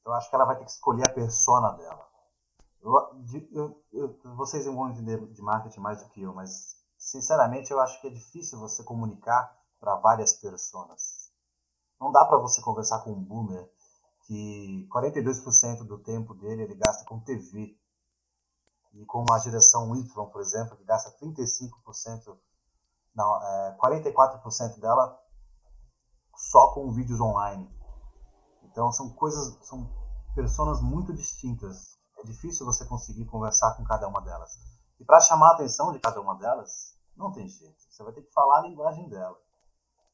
[0.04, 2.08] eu acho que ela vai ter que escolher a persona dela.
[2.82, 2.92] Eu,
[3.52, 8.00] eu, eu, vocês vão entender de marketing mais do que eu, mas sinceramente eu acho
[8.00, 11.30] que é difícil você comunicar para várias personas.
[12.00, 13.70] Não dá para você conversar com um boomer
[14.26, 17.76] que 42% do tempo dele ele gasta com TV
[18.92, 22.36] e com uma geração Y, por exemplo, que gasta 35%,
[23.14, 25.18] não, é, 44% dela
[26.36, 27.70] só com vídeos online.
[28.64, 29.88] Então são coisas, são
[30.34, 31.98] pessoas muito distintas.
[32.18, 34.58] É difícil você conseguir conversar com cada uma delas.
[34.98, 37.76] E para chamar a atenção de cada uma delas, não tem jeito.
[37.90, 39.36] Você vai ter que falar a linguagem dela.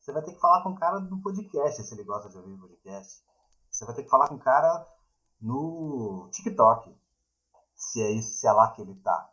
[0.01, 2.57] Você vai ter que falar com o cara do podcast, se ele gosta de ouvir
[2.57, 3.25] podcast.
[3.71, 4.87] Você vai ter que falar com o cara
[5.41, 6.97] no TikTok,
[7.97, 9.31] se é isso, se é lá que ele tá.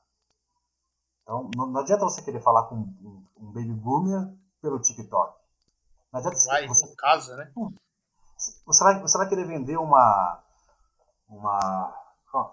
[1.21, 5.38] Então, não, não adianta você querer falar com um, um baby boomer pelo TikTok.
[6.12, 7.52] Não adianta vai, você, no caso, né?
[8.65, 10.41] Você vai, você vai querer vender uma,
[11.28, 11.93] uma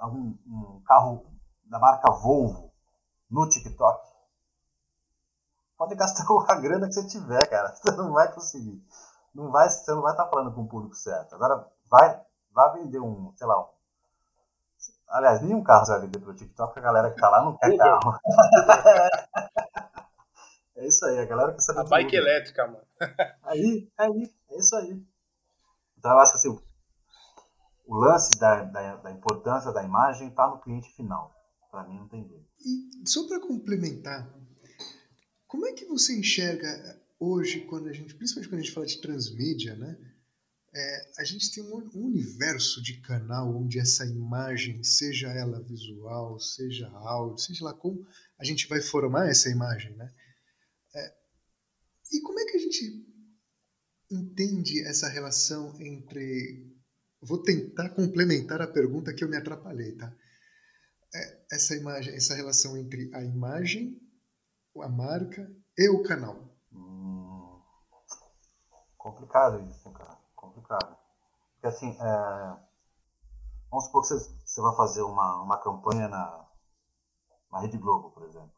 [0.08, 1.24] um, um carro
[1.64, 2.72] da marca Volvo
[3.30, 4.10] no TikTok.
[5.76, 7.72] Pode gastar a grana que você tiver, cara.
[7.76, 8.84] Você não vai conseguir.
[9.32, 11.36] Não vai, você não vai estar falando com o público certo.
[11.36, 12.20] Agora, vai,
[12.52, 13.79] vai vender um, sei lá, um,
[15.10, 17.76] Aliás, nenhum carro você vai vender pelo TikTok, a galera que tá lá não quer
[17.76, 18.16] carro.
[20.76, 21.80] é isso aí, a galera que sabe.
[21.80, 22.84] A bike elétrica, mano.
[23.42, 25.02] aí, aí, é isso aí.
[25.98, 26.62] Então eu acho que assim,
[27.86, 31.34] o lance da, da, da importância da imagem está no cliente final.
[31.72, 32.46] Para mim não tem jeito.
[32.64, 34.28] E só para complementar,
[35.48, 36.68] como é que você enxerga
[37.18, 39.98] hoje, quando a gente, principalmente quando a gente fala de transmídia, né?
[40.72, 46.88] É, a gente tem um, universo de canal onde essa imagem, seja ela visual, seja
[46.88, 48.06] áudio, seja lá como
[48.38, 50.14] a gente vai formar essa imagem, né?
[50.94, 51.14] É,
[52.12, 53.04] e como é que a gente
[54.10, 56.72] entende essa relação entre.
[57.20, 60.16] Vou tentar complementar a pergunta que eu me atrapalhei, tá?
[61.12, 64.00] É, essa imagem, essa relação entre a imagem,
[64.76, 66.56] a marca e o canal.
[66.72, 67.60] Hum,
[68.96, 70.09] complicado isso, cara
[70.70, 70.96] complicado.
[71.54, 72.56] Porque assim, é...
[73.70, 76.46] vamos supor que você, você vai fazer uma, uma campanha na,
[77.50, 78.52] na Rede Globo, por exemplo.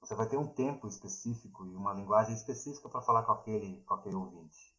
[0.00, 3.94] Você vai ter um tempo específico e uma linguagem específica para falar com aquele, com
[3.94, 4.74] aquele ouvinte.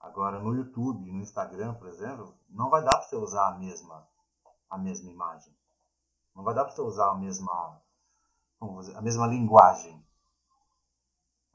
[0.00, 4.08] Agora, no YouTube no Instagram, por exemplo, não vai dar para você usar a mesma,
[4.68, 5.54] a mesma imagem.
[6.34, 7.80] Não vai dar para você usar a mesma,
[8.96, 10.04] a mesma linguagem.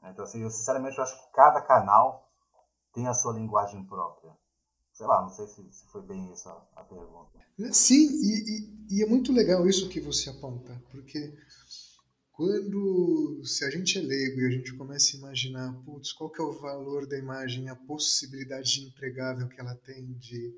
[0.04, 2.27] Então, assim, eu sinceramente eu acho que cada canal
[2.92, 4.32] tem a sua linguagem própria.
[4.92, 7.38] Sei lá, não sei se, se foi bem essa a pergunta.
[7.72, 11.36] Sim, e, e, e, é muito legal isso que você aponta, porque
[12.32, 16.40] quando, se a gente é leigo e a gente começa a imaginar, putz, qual que
[16.40, 20.54] é o valor da imagem, a possibilidade de entregável que ela tem de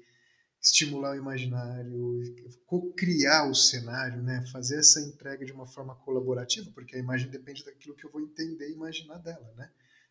[0.62, 2.22] estimular o imaginário,
[2.66, 4.44] co-criar o cenário, né?
[4.52, 8.20] fazer essa entrega de uma forma colaborativa, porque a imagem depende daquilo que eu vou
[8.20, 9.70] entender e imaginar dela, né?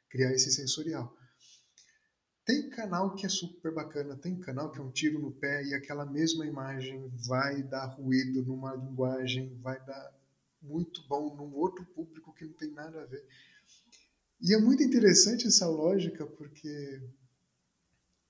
[0.09, 1.15] criar esse sensorial.
[2.49, 5.75] Tem canal que é super bacana, tem canal que é um tiro no pé e
[5.75, 10.17] aquela mesma imagem vai dar ruído numa linguagem, vai dar
[10.59, 13.23] muito bom num outro público que não tem nada a ver.
[14.41, 16.99] E é muito interessante essa lógica porque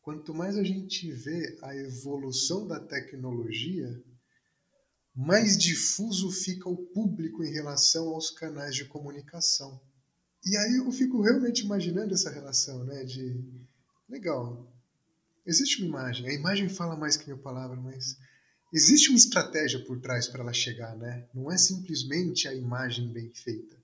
[0.01, 4.03] quanto mais a gente vê a evolução da tecnologia,
[5.15, 9.79] mais difuso fica o público em relação aos canais de comunicação.
[10.45, 13.68] E aí eu fico realmente imaginando essa relação, né, de
[14.09, 14.67] Legal.
[15.45, 16.27] Existe uma imagem.
[16.27, 18.17] A imagem fala mais que mil palavras, mas
[18.73, 21.27] existe uma estratégia por trás para ela chegar, né?
[21.33, 23.77] Não é simplesmente a imagem bem feita.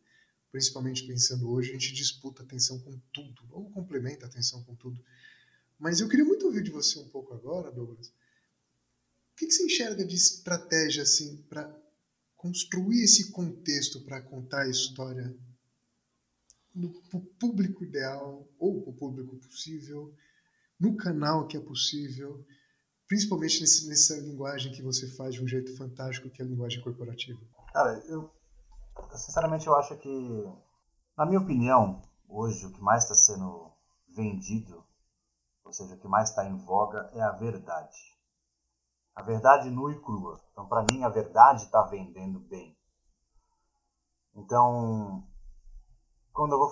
[0.51, 4.97] principalmente pensando hoje, a gente disputa atenção com tudo, ou complementa atenção com tudo.
[5.77, 8.07] Mas eu queria muito ouvir de você um pouco agora, Douglas.
[8.07, 11.69] O que, que você enxerga de estratégia assim para
[12.37, 15.35] construir esse contexto para contar a história
[17.09, 20.13] para o público ideal ou o público possível,
[20.79, 22.45] no canal que é possível,
[23.07, 26.81] principalmente nesse, nessa linguagem que você faz de um jeito fantástico, que é a linguagem
[26.81, 27.39] corporativa?
[27.71, 28.29] Cara, eu
[29.13, 30.53] sinceramente eu acho que,
[31.17, 33.71] na minha opinião, hoje o que mais está sendo
[34.09, 34.83] vendido,
[35.63, 38.15] ou seja, o que mais está em voga é a verdade.
[39.15, 40.41] A verdade nua e crua.
[40.51, 42.77] Então, para mim, a verdade está vendendo bem.
[44.35, 45.25] Então,
[46.35, 46.69] quando eu vou,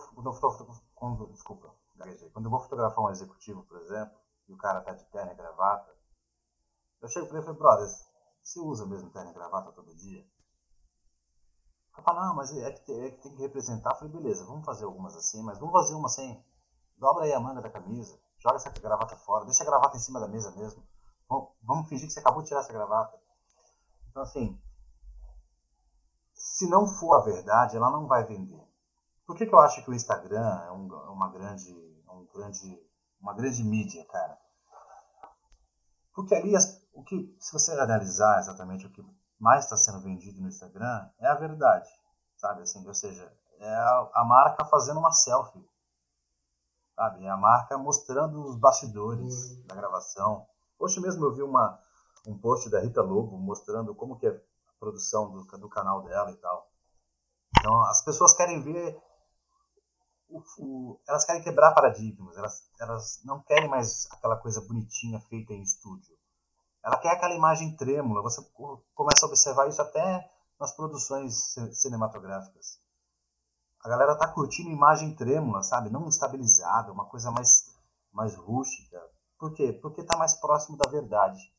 [0.93, 1.73] quando eu, desculpa,
[2.33, 5.35] quando eu vou fotografar um executivo, por exemplo, e o cara tá de terno e
[5.35, 5.89] gravata,
[7.01, 7.87] eu chego para ele e falo, brother,
[8.43, 10.19] você usa mesmo terno e gravata todo dia?
[11.95, 13.91] Ele fala, não, mas é que, é que tem que representar.
[13.91, 16.45] Eu falei, beleza, vamos fazer algumas assim, mas vamos fazer uma sem.
[16.97, 20.19] Dobra aí a manga da camisa, joga essa gravata fora, deixa a gravata em cima
[20.19, 20.85] da mesa mesmo.
[21.61, 23.17] Vamos fingir que você acabou de tirar essa gravata.
[24.09, 24.61] Então, assim,
[26.33, 28.72] se não for a verdade, ela não vai vender.
[29.25, 31.71] Por que, que eu acho que o Instagram é um, uma, grande,
[32.09, 32.79] um grande,
[33.21, 34.37] uma grande mídia, cara?
[36.13, 39.03] Porque ali, as, o que, se você analisar exatamente o que
[39.39, 41.89] mais está sendo vendido no Instagram, é a verdade,
[42.37, 42.61] sabe?
[42.61, 45.65] Assim, ou seja, é a, a marca fazendo uma selfie,
[46.95, 47.25] sabe?
[47.25, 49.67] É a marca mostrando os bastidores uhum.
[49.67, 50.47] da gravação,
[50.83, 51.79] Hoje mesmo eu vi uma,
[52.27, 54.41] um post da Rita Lobo mostrando como que é a
[54.77, 56.69] produção do, do canal dela e tal.
[57.57, 59.01] Então as pessoas querem ver
[60.33, 65.53] o, o, elas querem quebrar paradigmas, elas, elas não querem mais aquela coisa bonitinha feita
[65.53, 66.17] em estúdio.
[66.83, 68.41] Ela quer aquela imagem trêmula, você
[68.95, 72.79] começa a observar isso até nas produções cinematográficas.
[73.81, 75.89] A galera tá curtindo imagem trêmula, sabe?
[75.89, 77.73] Não estabilizada, uma coisa mais,
[78.11, 79.01] mais rústica.
[79.37, 79.71] Por quê?
[79.73, 81.53] Porque está mais próximo da verdade.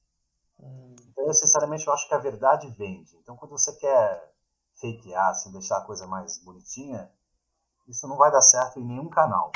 [0.59, 0.95] Hum.
[1.11, 3.17] Então, eu, sinceramente, eu acho que a verdade vende.
[3.19, 4.35] Então, quando você quer
[4.75, 7.11] fakear, assim, deixar a coisa mais bonitinha,
[7.87, 9.53] isso não vai dar certo em nenhum canal.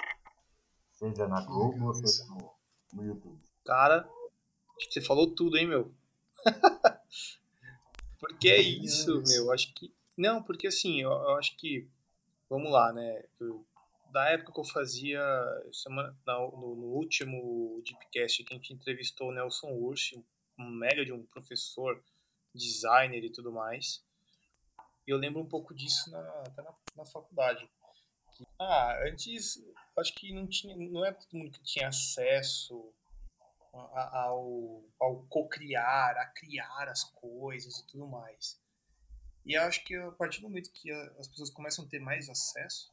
[0.93, 2.51] Seja na Globo ou seja no,
[2.93, 3.41] no YouTube.
[3.65, 4.09] Cara,
[4.77, 5.95] acho que você falou tudo, hein, meu?
[8.19, 9.53] porque é isso, meu.
[9.53, 9.95] Acho que.
[10.17, 11.89] Não, porque assim, eu, eu acho que.
[12.49, 13.25] Vamos lá, né?
[13.39, 13.65] Eu
[14.11, 15.21] da época que eu fazia
[15.73, 20.15] semana, no, no, último Deepcast que a gente entrevistou o Nelson Ursch,
[20.59, 22.03] um mega de um professor,
[22.55, 24.03] designer e tudo mais.
[25.07, 27.69] E eu lembro um pouco disso na, até na, na faculdade.
[28.59, 29.61] Ah, antes
[29.97, 32.93] acho que não tinha, não é todo mundo que tinha acesso
[33.73, 38.61] ao, ao co-criar, a criar as coisas e tudo mais.
[39.45, 42.93] E acho que a partir do momento que as pessoas começam a ter mais acesso,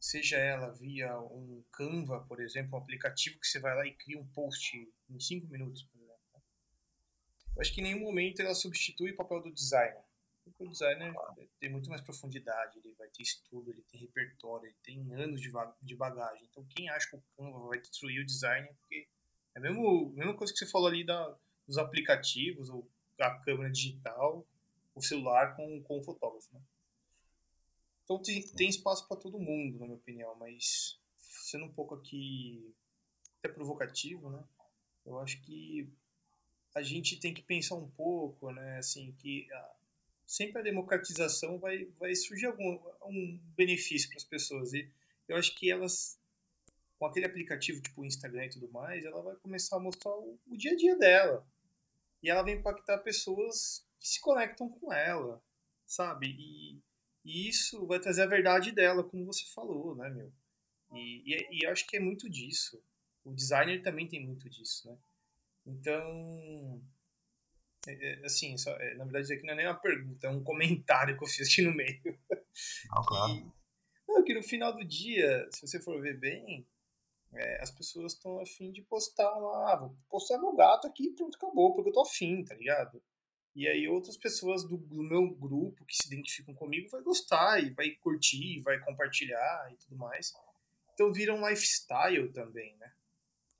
[0.00, 4.18] seja ela via um Canva, por exemplo, um aplicativo que você vai lá e cria
[4.18, 4.76] um post
[5.10, 6.18] em 5 minutos, por exemplo.
[7.54, 10.07] Eu acho que em nenhum momento ela substitui o papel do designer.
[10.58, 11.14] O designer
[11.60, 15.96] tem muito mais profundidade, ele vai ter estudo, ele tem repertório, ele tem anos de
[15.96, 16.44] bagagem.
[16.50, 19.06] Então quem acha que o Canva vai destruir o designer, porque
[19.54, 22.90] é a mesma, mesma coisa que você falou ali da, dos aplicativos, ou
[23.20, 24.44] a câmera digital,
[24.94, 26.60] o celular com, com o fotógrafo, né?
[28.04, 32.74] Então tem, tem espaço para todo mundo, na minha opinião, mas sendo um pouco aqui
[33.38, 34.42] até provocativo, né?
[35.04, 35.88] Eu acho que
[36.74, 38.78] a gente tem que pensar um pouco, né?
[38.78, 39.46] Assim, que
[40.28, 44.72] sempre a democratização vai, vai surgir algum um benefício para as pessoas.
[44.74, 44.88] E
[45.26, 46.20] eu acho que elas,
[46.98, 50.56] com aquele aplicativo tipo Instagram e tudo mais, ela vai começar a mostrar o, o
[50.56, 51.44] dia a dia dela.
[52.22, 55.42] E ela vai impactar pessoas que se conectam com ela,
[55.86, 56.28] sabe?
[56.38, 56.80] E
[57.28, 60.32] e isso vai trazer a verdade dela, como você falou, né, meu?
[60.94, 62.82] E, e, e eu acho que é muito disso.
[63.22, 64.96] O designer também tem muito disso, né?
[65.66, 66.80] Então,
[68.24, 71.16] assim, só, é, na verdade, isso aqui não é nem uma pergunta, é um comentário
[71.16, 72.00] que eu fiz aqui no meio.
[72.90, 73.34] Ah, claro.
[73.34, 76.66] que, não, que no final do dia, se você for ver bem,
[77.32, 81.12] é, as pessoas estão afim de postar lá, ah, vou postar meu gato aqui e
[81.12, 83.02] pronto, acabou, porque eu tô afim, tá ligado?
[83.54, 87.70] E aí outras pessoas do, do, meu grupo que se identificam comigo vai gostar e
[87.70, 90.32] vai curtir, vai compartilhar e tudo mais.
[90.94, 92.92] Então vira um lifestyle também, né?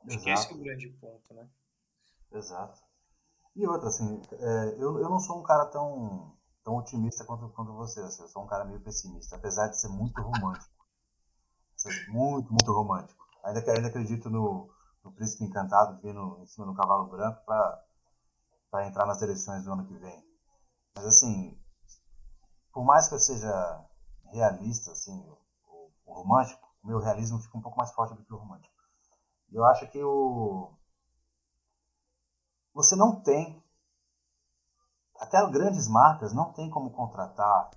[0.06, 0.24] Acho Exato.
[0.24, 1.48] que esse é o grande ponto, né?
[2.32, 2.87] Exato.
[3.58, 6.32] E outra, assim, é, eu, eu não sou um cara tão,
[6.62, 9.88] tão otimista quanto, quanto você, assim, eu sou um cara meio pessimista, apesar de ser
[9.88, 10.72] muito romântico.
[12.06, 13.26] Muito, muito romântico.
[13.42, 14.70] Ainda, ainda acredito no,
[15.02, 17.84] no príncipe encantado vindo em cima do cavalo branco para
[18.70, 20.22] para entrar nas eleições do ano que vem.
[20.94, 21.58] Mas assim,
[22.72, 23.84] por mais que eu seja
[24.26, 25.18] realista, assim,
[25.66, 28.74] o, o romântico, o meu realismo fica um pouco mais forte do que o romântico.
[29.50, 30.77] Eu acho que o
[32.78, 33.60] você não tem
[35.16, 37.70] até grandes marcas não tem como contratar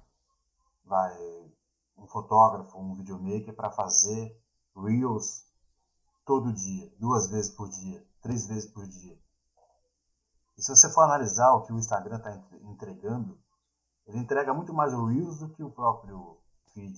[0.86, 1.52] vai,
[1.98, 4.40] um fotógrafo, um videomaker para fazer
[4.76, 5.44] reels
[6.24, 9.20] todo dia, duas vezes por dia, três vezes por dia.
[10.56, 13.40] E se você for analisar o que o Instagram está entregando,
[14.06, 16.38] ele entrega muito mais Reels do que o próprio
[16.74, 16.96] feed.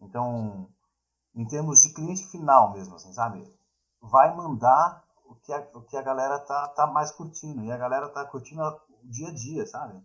[0.00, 0.68] Então,
[1.36, 3.48] em termos de cliente final mesmo, assim, sabe?
[4.00, 7.62] Vai mandar o que a, o que a galera tá, tá mais curtindo.
[7.62, 10.02] E a galera tá curtindo o dia a dia, sabe?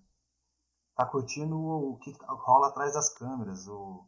[0.96, 4.06] Tá curtindo o que rola atrás das câmeras, o,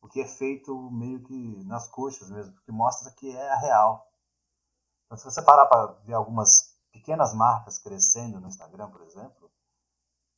[0.00, 4.06] o que é feito meio que nas coxas mesmo, porque mostra que é a real.
[5.04, 9.50] Então, se você parar para ver algumas pequenas marcas crescendo no Instagram, por exemplo,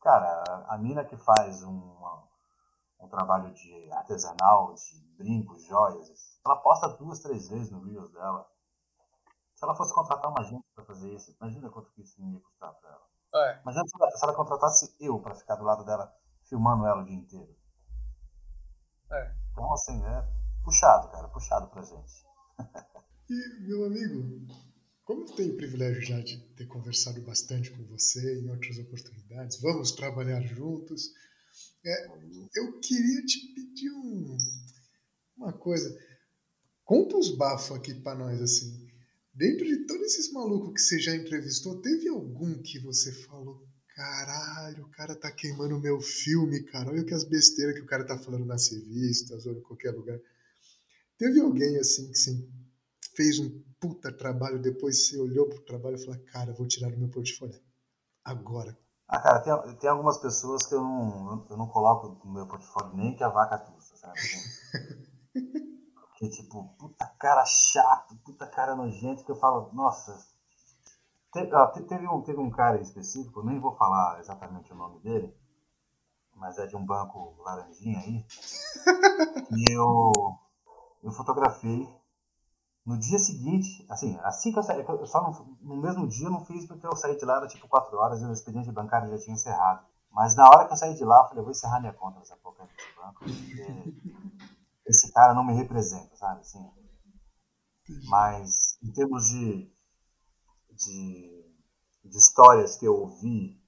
[0.01, 1.97] cara, a, mina que faz um,
[3.01, 8.49] um trabalho de artesanal, de brincos, joias, ela posta duas, três vezes no Reels dela.
[9.61, 12.73] Se ela fosse contratar uma gente para fazer isso, imagina quanto que isso ia custar
[12.81, 13.47] para ela.
[13.47, 13.61] É.
[13.61, 16.11] Imagina se ela, se ela contratasse eu para ficar do lado dela,
[16.49, 17.55] filmando ela o dia inteiro.
[19.13, 19.35] É.
[19.53, 20.27] Então, assim, é
[20.65, 22.25] puxado, cara, puxado pra gente.
[23.29, 24.47] e, meu amigo,
[25.05, 29.61] como eu tenho o privilégio já de ter conversado bastante com você em outras oportunidades,
[29.61, 31.11] vamos trabalhar juntos.
[31.85, 32.07] É,
[32.55, 34.39] eu queria te pedir um,
[35.37, 35.95] uma coisa.
[36.83, 38.90] Conta os bafos aqui para nós, assim.
[39.41, 43.67] Dentro de todos esses malucos que você já entrevistou, teve algum que você falou,
[43.97, 46.91] caralho, o cara tá queimando meu filme, cara.
[46.91, 50.21] Olha que as besteiras que o cara tá falando nas revistas ou em qualquer lugar.
[51.17, 52.53] Teve alguém assim que sim,
[53.17, 56.99] fez um puta trabalho, depois você olhou pro trabalho e falou, cara, vou tirar do
[56.99, 57.59] meu portfólio.
[58.23, 58.79] Agora.
[59.09, 62.95] Ah, cara, tem, tem algumas pessoas que eu não, eu não coloco no meu portfólio
[62.95, 64.21] nem que a vaca tussa, sabe?
[66.21, 70.15] que tipo, puta cara chato, puta cara nojento, que eu falo, nossa.
[71.35, 75.35] Ó, teve, um, teve um cara específico, nem vou falar exatamente o nome dele,
[76.35, 78.27] mas é de um banco laranjinha aí,
[79.51, 80.13] e eu,
[81.03, 81.89] eu fotografei
[82.85, 86.33] no dia seguinte, assim, assim que eu saí, eu só no, no mesmo dia eu
[86.33, 89.09] não fiz porque eu saí de lá, era tipo 4 horas e o expediente bancário
[89.09, 89.87] já tinha encerrado.
[90.11, 92.19] Mas na hora que eu saí de lá, eu falei, eu vou encerrar minha conta
[92.19, 94.30] nessa porcaria desse banco, porque
[95.11, 96.41] esse cara não me representa, sabe?
[96.41, 96.71] Assim,
[98.09, 99.69] mas em termos de,
[100.71, 101.55] de,
[102.05, 103.61] de histórias que eu ouvi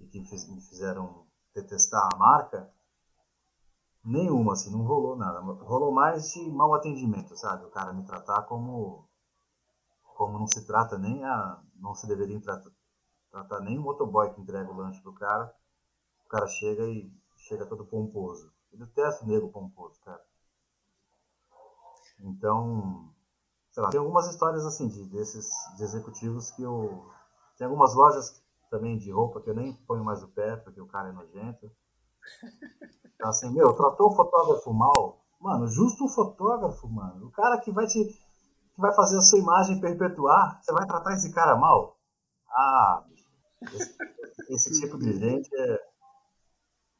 [0.00, 2.68] e que me fizeram detestar a marca,
[4.04, 5.40] nenhuma, assim, não rolou nada.
[5.40, 7.64] Rolou mais de mau atendimento, sabe?
[7.64, 9.08] O cara me tratar como
[10.02, 12.70] como não se trata nem a não se deveria tratar,
[13.30, 15.54] tratar nem o motoboy que entrega o lanche pro cara.
[16.26, 18.52] O cara chega e chega todo pomposo.
[18.72, 20.22] Eu detesto o nego pomposo, cara.
[22.22, 23.10] Então,
[23.70, 27.10] sei lá, tem algumas histórias assim de, desses de executivos que eu.
[27.56, 30.86] Tem algumas lojas também de roupa que eu nem ponho mais o pé porque o
[30.86, 31.70] cara é nojento.
[33.14, 35.20] Então, assim, meu, tratou o fotógrafo mal.
[35.40, 37.26] Mano, justo o fotógrafo, mano.
[37.26, 38.04] O cara que vai te.
[38.04, 41.98] que vai fazer a sua imagem perpetuar, você vai tratar esse cara mal?
[42.48, 43.04] Ah,
[43.62, 43.94] esse,
[44.48, 45.90] esse tipo de gente é.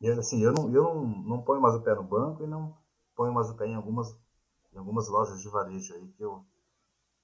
[0.01, 2.75] E, assim, eu, não, eu não, não ponho mais o pé no banco e não
[3.14, 4.14] ponho mais o pé em algumas
[4.73, 6.45] em algumas lojas de varejo aí que eu,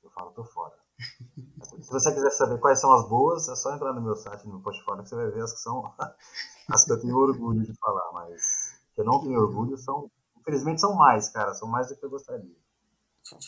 [0.03, 0.75] eu falo, tô fora.
[1.83, 4.55] Se você quiser saber quais são as boas, é só entrar no meu site, no
[4.55, 5.95] meu portfólio, que você vai ver as que são
[6.71, 10.81] as que eu tenho orgulho de falar, mas que eu não tenho orgulho são, infelizmente
[10.81, 12.57] são mais, cara, são mais do que eu gostaria.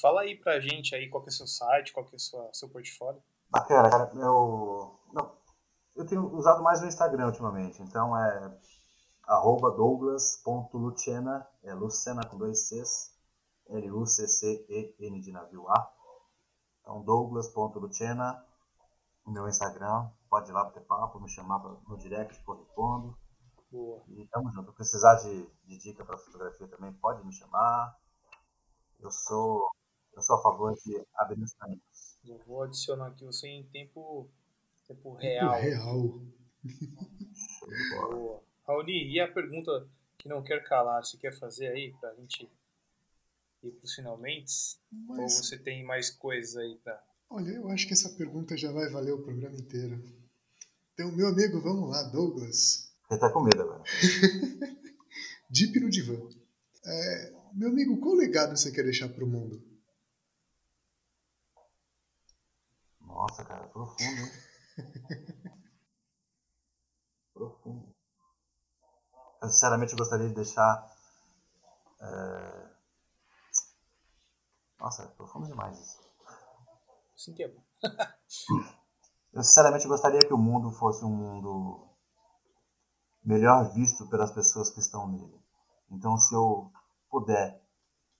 [0.00, 2.50] Fala aí pra gente aí qual que é o seu site, qual que é o
[2.52, 3.22] seu, portfólio.
[3.48, 5.32] Bacana, cara, eu, não,
[5.96, 8.58] eu tenho usado mais o Instagram ultimamente, então é
[9.28, 13.14] arroba douglas.lucena, é Lucena com dois Cs,
[13.68, 15.92] L-U-C-C-E-N de navio A.
[16.80, 18.44] Então, douglas.lucena,
[19.26, 20.10] no meu Instagram.
[20.28, 23.18] Pode ir lá bater papo, me chamar no direct que eu respondo.
[23.70, 24.02] Boa.
[24.08, 24.72] E tamo junto.
[24.72, 27.96] Precisar de, de dica para fotografia também, pode me chamar.
[28.98, 29.68] Eu sou,
[30.14, 32.18] eu sou a favor de abrir os caminhos.
[32.24, 34.28] Eu vou adicionar aqui você em tempo,
[34.86, 35.52] tempo real.
[35.52, 36.20] Tempo real.
[38.10, 38.42] Boa.
[38.66, 39.88] Raoni, e a pergunta
[40.18, 42.50] que não quer calar, você quer fazer aí pra gente
[43.66, 44.78] ir para os finalmente?
[44.90, 45.18] Mas...
[45.18, 47.02] Ou você tem mais coisas aí para.
[47.30, 50.02] Olha, eu acho que essa pergunta já vai valer o programa inteiro.
[50.94, 52.92] Então, meu amigo, vamos lá, Douglas.
[53.08, 53.82] Você tá com medo agora.
[55.50, 56.18] Deep no divã.
[56.84, 59.62] É, meu amigo, qual legado você quer deixar para o mundo?
[63.00, 64.32] Nossa, cara, profundo, hein?
[67.34, 67.94] profundo.
[69.42, 70.96] sinceramente gostaria de deixar.
[72.00, 72.67] É...
[74.78, 75.98] Nossa, é profundo demais isso.
[77.16, 77.62] Sim, que é bom.
[79.32, 81.88] eu sinceramente gostaria que o mundo fosse um mundo
[83.24, 85.38] melhor visto pelas pessoas que estão nele.
[85.90, 86.70] Então, se eu
[87.10, 87.60] puder,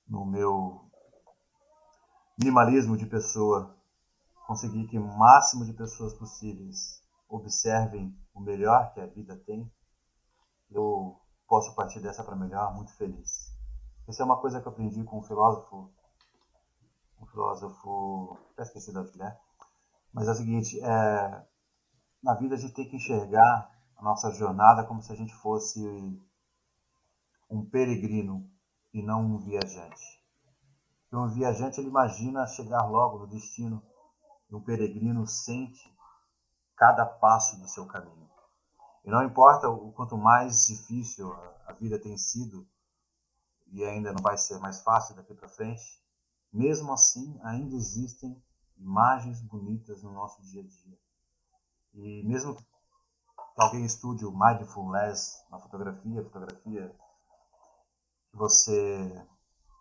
[0.06, 0.88] no meu
[2.38, 3.76] minimalismo de pessoa,
[4.46, 9.70] conseguir que o máximo de pessoas possíveis observem o melhor que a vida tem,
[10.70, 13.52] eu posso partir dessa para melhor muito feliz.
[14.06, 15.92] Essa é uma coisa que eu aprendi com um filósofo,
[17.20, 19.40] um filósofo, até esqueci da mulher,
[20.12, 21.46] mas é o seguinte, é,
[22.22, 25.80] na vida a gente tem que enxergar a nossa jornada como se a gente fosse
[27.50, 28.48] um peregrino
[28.92, 30.18] e não um viajante.
[31.12, 33.82] Um viajante ele imagina chegar logo no destino
[34.50, 35.96] e um peregrino sente
[36.76, 38.28] cada passo do seu caminho.
[39.04, 41.32] E não importa o quanto mais difícil
[41.66, 42.66] a vida tem sido
[43.72, 46.02] e ainda não vai ser mais fácil daqui para frente,
[46.58, 48.36] mesmo assim ainda existem
[48.76, 50.98] imagens bonitas no nosso dia a dia.
[51.94, 52.64] E mesmo que
[53.56, 56.94] alguém estude o mindfulness na fotografia, fotografia
[58.32, 59.26] você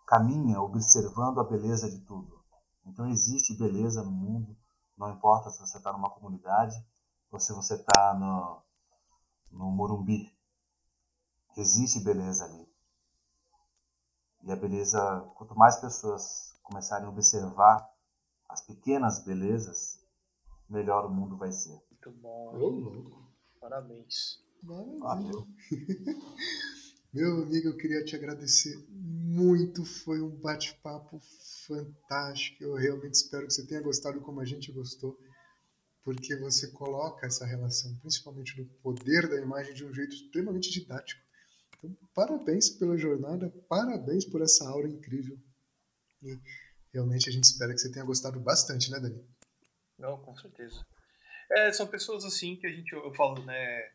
[0.06, 2.38] caminha observando a beleza de tudo.
[2.86, 4.56] Então existe beleza no mundo,
[4.96, 6.74] não importa se você está numa comunidade
[7.30, 8.62] ou se você está no,
[9.50, 10.32] no Morumbi.
[11.56, 12.68] Existe beleza ali.
[14.44, 17.88] E a beleza, quanto mais pessoas começarem a observar
[18.48, 19.98] as pequenas belezas,
[20.68, 21.70] melhor o mundo vai ser.
[21.90, 22.54] Muito bom.
[22.54, 23.32] Ô, louco.
[23.60, 24.38] Parabéns.
[24.62, 25.46] Valeu.
[27.12, 29.84] Meu amigo, eu queria te agradecer muito.
[29.84, 31.20] Foi um bate-papo
[31.66, 32.62] fantástico.
[32.62, 35.18] Eu realmente espero que você tenha gostado como a gente gostou,
[36.04, 41.20] porque você coloca essa relação, principalmente do poder da imagem, de um jeito extremamente didático.
[41.78, 45.38] Então, parabéns pela jornada, parabéns por essa aula incrível.
[46.22, 46.38] E
[46.92, 49.24] realmente a gente espera que você tenha gostado bastante, né, Dani?
[49.98, 50.84] Não, com certeza.
[51.50, 53.90] É, são pessoas assim que a gente, eu falo, né,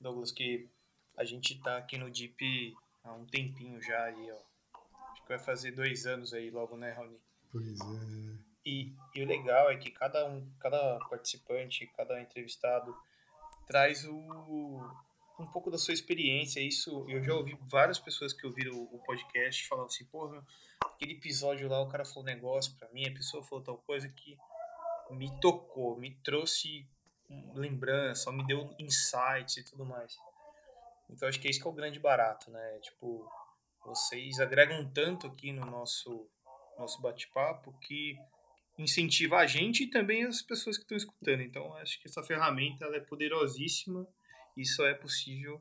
[0.00, 0.68] Douglas, que
[1.16, 2.74] a gente tá aqui no Deep
[3.04, 5.12] há um tempinho já aí, ó.
[5.12, 7.18] Acho que vai fazer dois anos aí logo, né, Raoni?
[7.50, 8.46] Pois é.
[8.64, 12.94] E, e o legal é que cada um, cada participante, cada entrevistado
[13.66, 14.80] traz o,
[15.38, 16.60] um pouco da sua experiência.
[16.60, 20.44] Isso eu já ouvi várias pessoas que ouviram o, podcast falando assim, porra,
[20.84, 24.08] aquele episódio lá o cara falou um negócio para mim, a pessoa falou tal coisa
[24.08, 24.36] que
[25.10, 26.86] me tocou, me trouxe
[27.54, 30.16] lembrança, me deu insights e tudo mais.
[31.08, 32.78] Então acho que é isso que é o grande barato, né?
[32.80, 33.28] Tipo,
[33.84, 36.28] vocês agregam tanto aqui no nosso
[36.78, 38.18] nosso bate-papo que
[38.78, 41.40] incentiva a gente e também as pessoas que estão escutando.
[41.40, 44.06] Então acho que essa ferramenta ela é poderosíssima
[44.64, 45.60] só é possível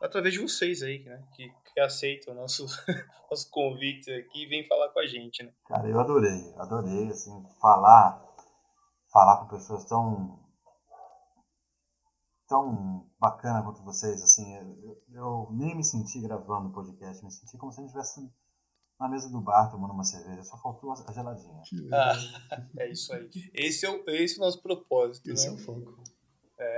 [0.00, 1.26] através de vocês aí, né?
[1.34, 2.76] Que, que aceitam nossos
[3.30, 5.52] nosso convites aqui e vêm falar com a gente, né?
[5.66, 8.22] Cara, eu adorei, adorei, assim, falar,
[9.12, 10.42] falar com pessoas tão
[12.46, 17.56] tão bacana quanto vocês, assim, eu, eu nem me senti gravando o podcast, me senti
[17.56, 18.30] como se a gente estivesse
[19.00, 21.62] na mesa do bar tomando uma cerveja, só faltou a geladinha.
[21.92, 22.14] Ah,
[22.78, 23.28] é isso aí.
[23.54, 25.54] Esse é o, esse é o nosso propósito, esse né?
[25.54, 26.02] é o foco.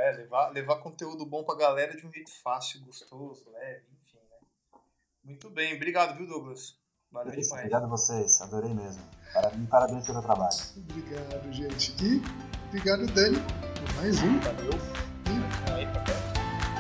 [0.07, 4.79] É, levar, levar conteúdo bom pra galera de um jeito fácil, gostoso, leve, enfim, né?
[5.25, 6.79] Muito bem, obrigado, viu, Douglas?
[7.11, 7.65] Valeu Isso, demais.
[7.65, 9.03] Obrigado a vocês, adorei mesmo.
[9.33, 10.57] Parabéns, parabéns pelo trabalho.
[10.77, 11.97] Obrigado, gente.
[12.05, 12.23] E
[12.69, 14.39] obrigado, Dani, por mais um.
[14.41, 15.07] Valeu.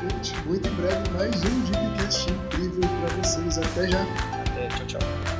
[0.02, 3.58] Gente, muito em breve mais um Digcast incrível para vocês.
[3.58, 4.02] Até já.
[4.02, 5.35] Até, tchau, tchau.